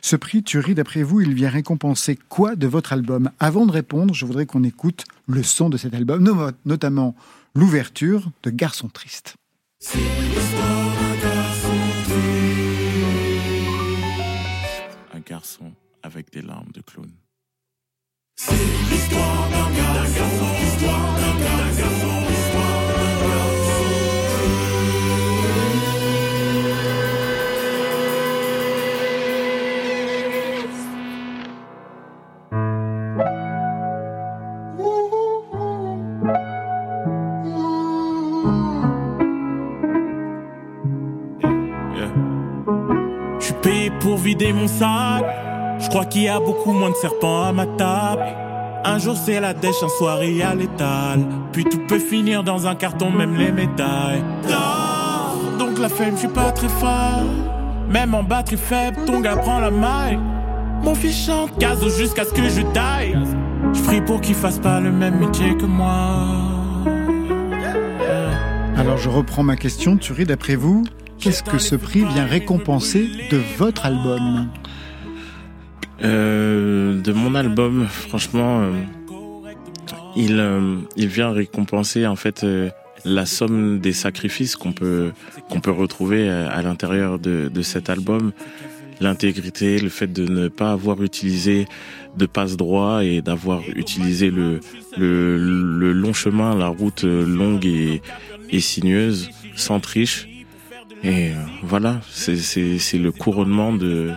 [0.00, 3.30] Ce prix Thury, d'après vous, il vient récompenser quoi de votre album?
[3.40, 7.14] Avant de répondre, je voudrais qu'on écoute le son de cet album, notamment
[7.54, 9.34] l'ouverture de Garçon triste.
[9.78, 11.72] C'est l'histoire d'un garçon
[15.14, 17.10] Un garçon avec des larmes de clown.
[18.36, 18.52] C'est
[18.90, 22.21] l'histoire d'un garçon, l'histoire d'un garçon.
[44.42, 45.24] Pour vider mon sac.
[45.80, 48.22] Je crois qu'il y a beaucoup moins de serpents à ma table.
[48.84, 51.20] Un jour c'est la dèche, un soir il y a l'étal.
[51.52, 54.22] Puis tout peut finir dans un carton, même les médailles.
[55.58, 57.24] donc la femme, je suis pas très fort.
[57.88, 60.18] Même en batterie faible, ton gars prend la maille.
[60.82, 63.16] Mon fils chante gazo jusqu'à ce que je taille.
[63.72, 66.26] Je prie pour qu'il fasse pas le même métier que moi.
[68.76, 70.82] Alors je reprends ma question, tu ris d'après vous,
[71.22, 74.48] qu'est-ce que ce prix vient récompenser de votre album
[76.02, 78.72] euh, De mon album, franchement, euh,
[80.16, 82.70] il, euh, il vient récompenser en fait euh,
[83.04, 85.12] la somme des sacrifices qu'on peut
[85.48, 88.32] qu'on peut retrouver à l'intérieur de, de cet album.
[89.00, 91.66] L'intégrité, le fait de ne pas avoir utilisé
[92.16, 94.60] de passe droit et d'avoir utilisé le,
[94.96, 98.02] le, le long chemin, la route longue et,
[98.50, 100.28] et sinueuse, sans triche
[101.02, 102.34] et euh, voilà, c'est
[102.98, 104.10] le couronnement de,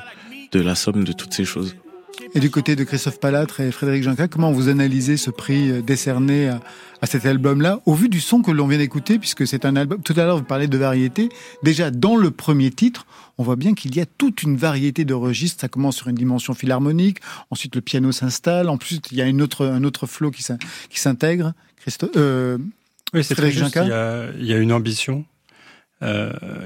[0.52, 1.76] de la somme de toutes ces choses.
[2.34, 5.82] Et du côté de Christophe Palatre et Frédéric Janca, comment vous analysez ce prix euh,
[5.82, 6.60] décerné à,
[7.02, 10.02] à cet album-là, au vu du son que l'on vient d'écouter, puisque c'est un album.
[10.02, 11.30] Tout à l'heure, vous parlez de variété.
[11.64, 13.06] Déjà, dans le premier titre,
[13.38, 15.62] on voit bien qu'il y a toute une variété de registres.
[15.62, 17.20] Ça commence sur une dimension philharmonique,
[17.52, 20.44] ensuite le piano s'installe, en plus il y a une autre, un autre flow qui
[21.00, 21.54] s'intègre.
[21.78, 22.58] Christophe, euh,
[23.14, 23.76] oui, c'est très juste.
[23.76, 25.26] Il y, a, il y a une ambition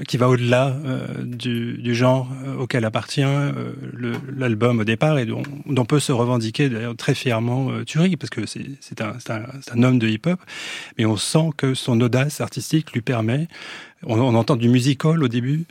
[0.08, 3.22] qui va au-delà euh, du, du, genre euh, auquel appartient
[4.36, 8.44] l'album au départ et dont, dont, peut se revendiquer d'ailleurs très fièrement Turi parce que
[8.44, 10.40] c'est un, un, un, homme de hip-hop,
[10.98, 13.46] mais on sent que son audace artistique lui permet
[14.06, 15.66] on, on, entend du musical au début,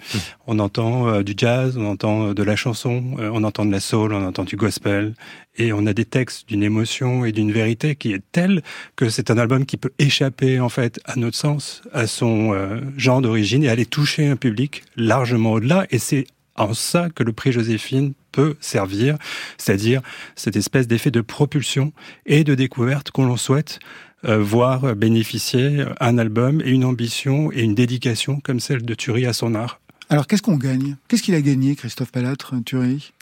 [0.48, 3.72] on entend euh, du jazz, on entend euh, de la chanson, euh, on entend de
[3.72, 5.14] la soul, on entend du gospel,
[5.58, 8.62] et on a des textes d'une émotion et d'une vérité qui est telle
[8.96, 12.54] que c'est un album qui peut échapper en fait à notre sens, à son
[12.96, 15.86] genre d'origine et aller toucher un public largement au-delà.
[15.90, 19.18] Et c'est en ça que le prix Joséphine peut servir,
[19.58, 20.02] c'est-à-dire
[20.36, 21.94] cette espèce d'effet de propulsion
[22.26, 23.80] et de découverte qu'on l'on souhaite
[24.24, 29.34] voir bénéficier un album et une ambition et une dédication comme celle de Thury à
[29.34, 29.80] son art.
[30.10, 30.96] Alors qu'est-ce qu'on gagne?
[31.08, 33.14] Qu'est-ce qu'il a gagné, Christophe Palatre, Thury?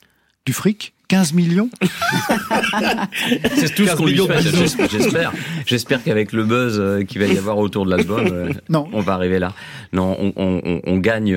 [0.46, 0.94] Du fric?
[1.08, 1.70] 15 millions
[3.56, 4.42] C'est tout ce qu'on lui fait,
[4.90, 5.32] j'espère.
[5.66, 8.54] J'espère qu'avec le buzz euh, qu'il va y avoir autour de l'album, euh,
[8.94, 9.54] on va arriver là.
[9.94, 11.34] Non, on, on, on gagne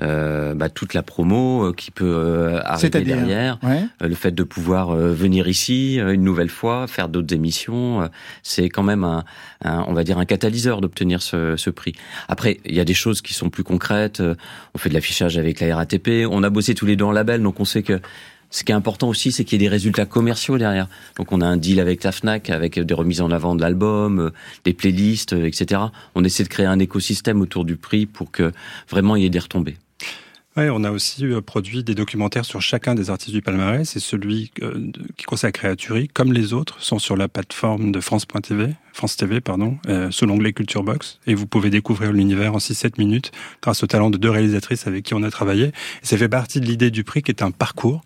[0.00, 3.58] euh, bah, toute la promo qui peut arriver derrière.
[4.00, 8.08] le fait de pouvoir venir ici une nouvelle fois, faire d'autres émissions,
[8.42, 9.24] c'est quand même un,
[9.64, 11.94] un, on va dire un catalyseur d'obtenir ce, ce prix.
[12.28, 14.22] Après, il y a des choses qui sont plus concrètes.
[14.74, 16.26] On fait de l'affichage avec la RATP.
[16.30, 18.00] On a bossé tous les deux en label, donc on sait que
[18.50, 20.88] ce qui est important aussi, c'est qu'il y ait des résultats commerciaux derrière.
[21.16, 24.20] Donc on a un deal avec la Fnac, avec des remises en avant de l'album,
[24.20, 24.30] euh,
[24.64, 25.82] des playlists, euh, etc.
[26.14, 28.52] On essaie de créer un écosystème autour du prix pour que
[28.88, 29.76] vraiment il y ait des retombées.
[30.56, 34.00] Ouais, on a aussi euh, produit des documentaires sur chacun des artistes du palmarès et
[34.00, 38.72] celui qui est consacré à Thury, comme les autres, sont sur la plateforme de France.tv,
[38.94, 39.78] France TV, pardon,
[40.10, 41.20] sous l'onglet Culture Box.
[41.28, 43.30] Et vous pouvez découvrir l'univers en 6-7 minutes
[43.62, 45.66] grâce au talent de deux réalisatrices avec qui on a travaillé.
[45.66, 45.72] Et
[46.06, 48.02] ça fait partie de l'idée du prix qui est un parcours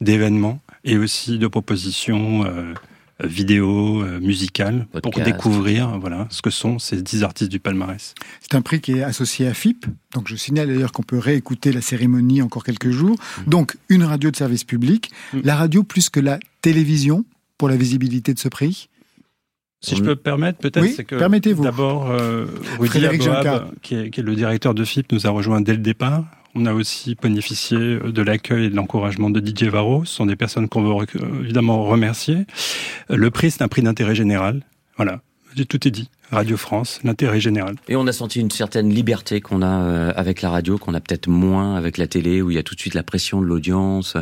[0.00, 2.74] d'événements et aussi de propositions euh,
[3.24, 8.14] vidéo, euh, musicales pour découvrir voilà ce que sont ces dix artistes du palmarès.
[8.40, 11.72] C'est un prix qui est associé à FIP, donc je signale d'ailleurs qu'on peut réécouter
[11.72, 13.16] la cérémonie encore quelques jours.
[13.16, 13.50] Mmh.
[13.50, 15.40] Donc une radio de service public, mmh.
[15.42, 17.24] la radio plus que la télévision
[17.56, 18.88] pour la visibilité de ce prix.
[19.80, 21.62] Si je peux me permettre, peut-être, oui, c'est que permettez-vous.
[21.62, 22.46] d'abord, euh,
[22.80, 25.78] Rudy Aboab, qui est, qui est, le directeur de FIP, nous a rejoint dès le
[25.78, 26.24] départ.
[26.54, 30.04] On a aussi bénéficié de l'accueil et de l'encouragement de Didier Varro.
[30.04, 31.06] Ce sont des personnes qu'on veut
[31.40, 32.46] évidemment remercier.
[33.08, 34.62] Le prix, c'est un prix d'intérêt général.
[34.96, 35.20] Voilà,
[35.68, 36.08] tout est dit.
[36.30, 37.76] Radio France, l'intérêt général.
[37.88, 41.00] Et on a senti une certaine liberté qu'on a euh, avec la radio, qu'on a
[41.00, 43.46] peut-être moins avec la télé, où il y a tout de suite la pression de
[43.46, 44.18] l'audience.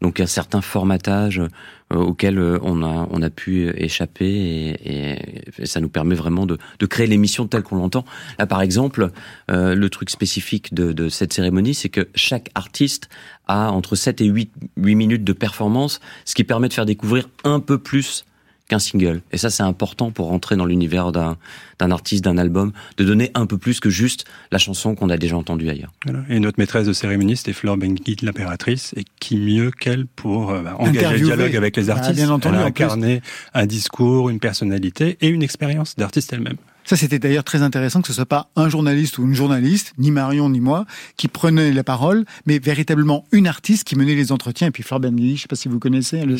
[0.00, 5.18] Donc un certain formatage euh, auquel euh, on a on a pu échapper et,
[5.58, 8.04] et ça nous permet vraiment de, de créer l'émission telle qu'on l'entend.
[8.38, 9.10] Là, par exemple,
[9.48, 13.08] le truc spécifique de, de cette cérémonie, c'est que chaque artiste
[13.48, 17.28] a entre 7 et 8, 8 minutes de performance, ce qui permet de faire découvrir
[17.42, 18.24] un peu plus
[18.70, 19.20] qu'un single.
[19.32, 21.36] Et ça, c'est important pour rentrer dans l'univers d'un,
[21.80, 25.16] d'un artiste, d'un album, de donner un peu plus que juste la chanson qu'on a
[25.16, 25.92] déjà entendue ailleurs.
[26.28, 30.62] Et notre maîtresse de cérémonie, c'était Flore Benguit, l'impératrice, et qui mieux qu'elle pour euh,
[30.62, 32.14] bah, engager le dialogue avec les artistes.
[32.14, 33.22] bien entendu, elle a incarné
[33.54, 36.56] un discours, une personnalité et une expérience d'artiste elle-même.
[36.90, 40.10] Ça, c'était d'ailleurs très intéressant que ce soit pas un journaliste ou une journaliste, ni
[40.10, 40.86] Marion ni moi,
[41.16, 44.66] qui prenait la parole, mais véritablement une artiste qui menait les entretiens.
[44.66, 46.36] Et puis Fleur Benguigui, je sais pas si vous connaissez, elle,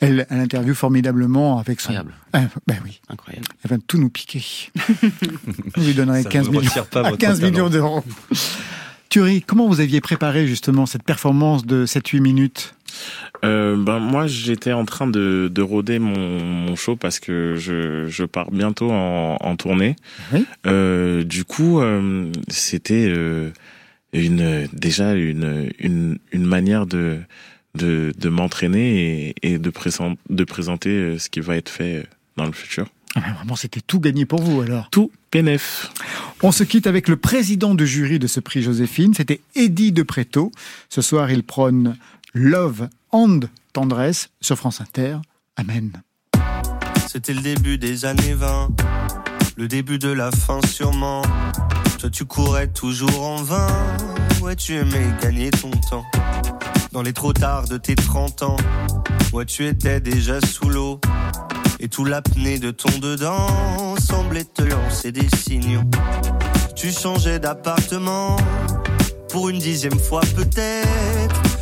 [0.00, 1.88] elle, elle interview formidablement avec son.
[1.88, 2.12] Incroyable.
[2.34, 3.00] Ah, ben oui.
[3.08, 3.46] Incroyable.
[3.64, 4.44] Elle va tout nous piquer.
[5.78, 7.50] On lui donnerait Ça 15 vous millions, à votre 15 talent.
[7.50, 8.04] millions d'euros.
[9.08, 12.74] Thury, comment vous aviez préparé justement cette performance de 7-8 minutes?
[13.44, 18.06] Euh, ben moi j'étais en train de, de rôder mon, mon show parce que je,
[18.08, 19.96] je pars bientôt en, en tournée.
[20.66, 23.12] Euh, du coup euh, c'était
[24.12, 27.18] une déjà une, une, une manière de
[27.74, 32.44] de, de m'entraîner et, et de, présent, de présenter ce qui va être fait dans
[32.44, 32.86] le futur.
[33.14, 34.88] Ah ben, Vraiment, c'était tout gagné pour vous alors.
[34.90, 35.90] Tout PNF.
[36.42, 40.02] On se quitte avec le président de jury de ce prix Joséphine, c'était Eddie de
[40.02, 40.50] Préto.
[40.88, 41.96] Ce soir, il prône
[42.34, 43.40] Love and
[43.74, 45.18] Tendresse sur France Inter.
[45.56, 46.02] Amen.
[47.06, 48.70] C'était le début des années 20,
[49.58, 51.20] le début de la fin sûrement.
[51.98, 53.68] Toi tu courais toujours en vain,
[54.40, 56.06] ouais tu aimais gagner ton temps.
[56.92, 58.56] Dans les trop tard de tes 30 ans,
[59.34, 61.02] ouais tu étais déjà sous l'eau.
[61.80, 65.82] Et tout l'apnée de ton dedans semblait te lancer des signaux.
[66.74, 68.36] Tu changeais d'appartement,
[69.28, 71.61] pour une dixième fois peut-être.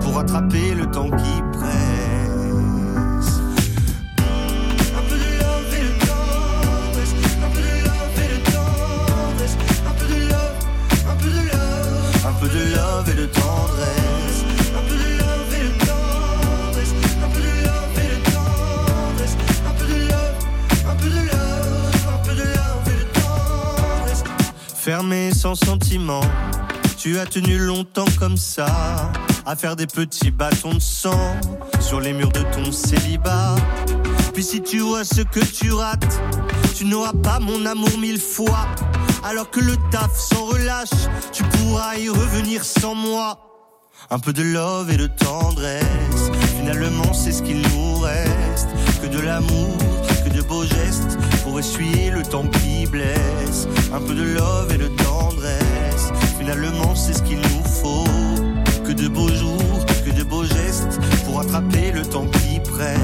[0.00, 3.30] pour attraper le temps qui presse.
[4.96, 7.14] Un peu de love et de tendresse.
[7.44, 9.56] Un peu de love et de tendresse.
[9.86, 10.58] Un peu de love,
[11.08, 12.26] un peu de love.
[12.26, 14.40] Un peu de love et de tendresse.
[14.76, 16.92] Un peu de love et de tendresse.
[17.24, 19.34] Un peu de love et de tendresse.
[19.68, 20.38] Un peu de love,
[20.90, 21.94] un peu de love.
[22.12, 24.22] Un peu de love et de tendresse.
[24.74, 26.24] Fermé sans sentiment.
[26.96, 29.12] Tu as tenu longtemps comme ça,
[29.46, 31.36] à faire des petits bâtons de sang
[31.80, 33.56] sur les murs de ton célibat.
[34.32, 36.20] Puis si tu vois ce que tu rates,
[36.74, 38.66] tu n'auras pas mon amour mille fois.
[39.22, 43.38] Alors que le taf s'en relâche, tu pourras y revenir sans moi.
[44.10, 48.68] Un peu de love et de tendresse, finalement c'est ce qu'il nous reste.
[49.02, 49.76] Que de l'amour,
[50.24, 53.66] que de beaux gestes, pour essuyer le temps qui blesse.
[53.94, 58.23] Un peu de love et de tendresse, finalement c'est ce qu'il nous faut.
[59.04, 62.98] De beaux jours, que de beaux gestes, pour attraper le temps qui presse.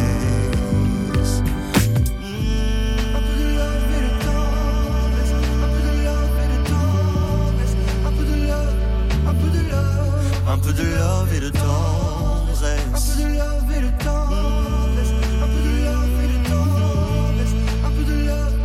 [10.49, 15.49] Un peu de love et de tendresse, un peu de love et de tendresse, un
[15.49, 17.53] peu de love et de tendresse,
[17.85, 18.57] un peu de love,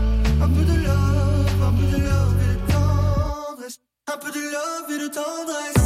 [0.41, 3.77] un peu de love, un peu de love et de tendresse,
[4.07, 5.84] un peu de love et de tendresse,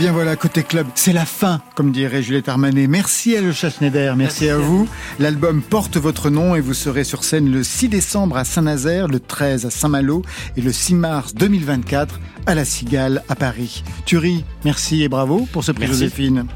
[0.00, 2.86] bien voilà, côté club, c'est la fin, comme dirait Juliette Armanet.
[2.86, 4.88] Merci à Le Schneider, merci, à vous.
[5.18, 9.20] L'album porte votre nom et vous serez sur scène le 6 décembre à Saint-Nazaire, le
[9.20, 10.22] 13 à Saint-Malo
[10.56, 13.84] et le 6 mars 2024 à La Cigale à Paris.
[14.06, 16.46] Thury, merci et bravo pour ce prix Joséphine.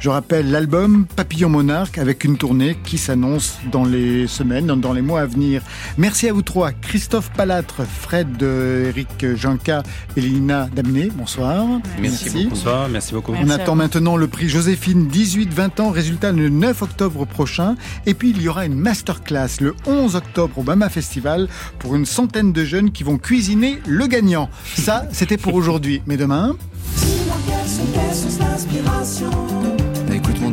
[0.00, 5.02] Je rappelle l'album Papillon Monarque avec une tournée qui s'annonce dans les semaines, dans les
[5.02, 5.62] mois à venir.
[5.96, 9.82] Merci à vous trois, Christophe Palatre, Fred, Eric Janka
[10.16, 11.10] et Lina Damné.
[11.12, 11.66] Bonsoir.
[12.00, 12.48] Merci, beaucoup.
[12.50, 13.32] Bonsoir, merci beaucoup.
[13.34, 17.74] On attend maintenant le prix Joséphine 18-20 ans, résultat le 9 octobre prochain.
[18.06, 21.48] Et puis il y aura une masterclass le 11 octobre au Bama Festival
[21.80, 24.48] pour une centaine de jeunes qui vont cuisiner le gagnant.
[24.76, 26.02] Ça, c'était pour aujourd'hui.
[26.06, 26.56] Mais demain...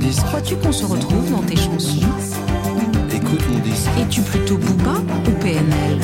[0.06, 0.24] disque.
[0.26, 2.00] Crois-tu qu'on se retrouve dans tes chansons?
[3.14, 3.90] Écoute mon disque.
[4.00, 6.00] Es-tu plutôt Booba ou PNL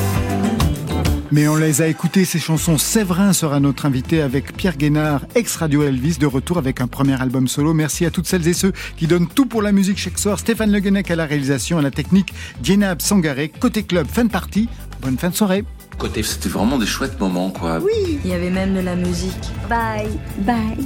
[1.34, 2.78] mais on les a écoutées, ces chansons.
[2.78, 7.48] Séverin sera notre invité avec Pierre Guénard, ex-Radio Elvis, de retour avec un premier album
[7.48, 7.74] solo.
[7.74, 10.40] Merci à toutes celles et ceux qui donnent tout pour la musique chaque soir.
[10.40, 14.30] Stéphane Le Guenec à la réalisation, à la technique, Dienab Sangaré, côté club, fin de
[14.30, 14.68] partie.
[15.02, 15.64] Bonne fin de soirée.
[15.98, 17.80] Côté, c'était vraiment des chouettes moments, quoi.
[17.80, 19.52] Oui, il y avait même de la musique.
[19.70, 20.10] Bye.
[20.40, 20.86] Bye.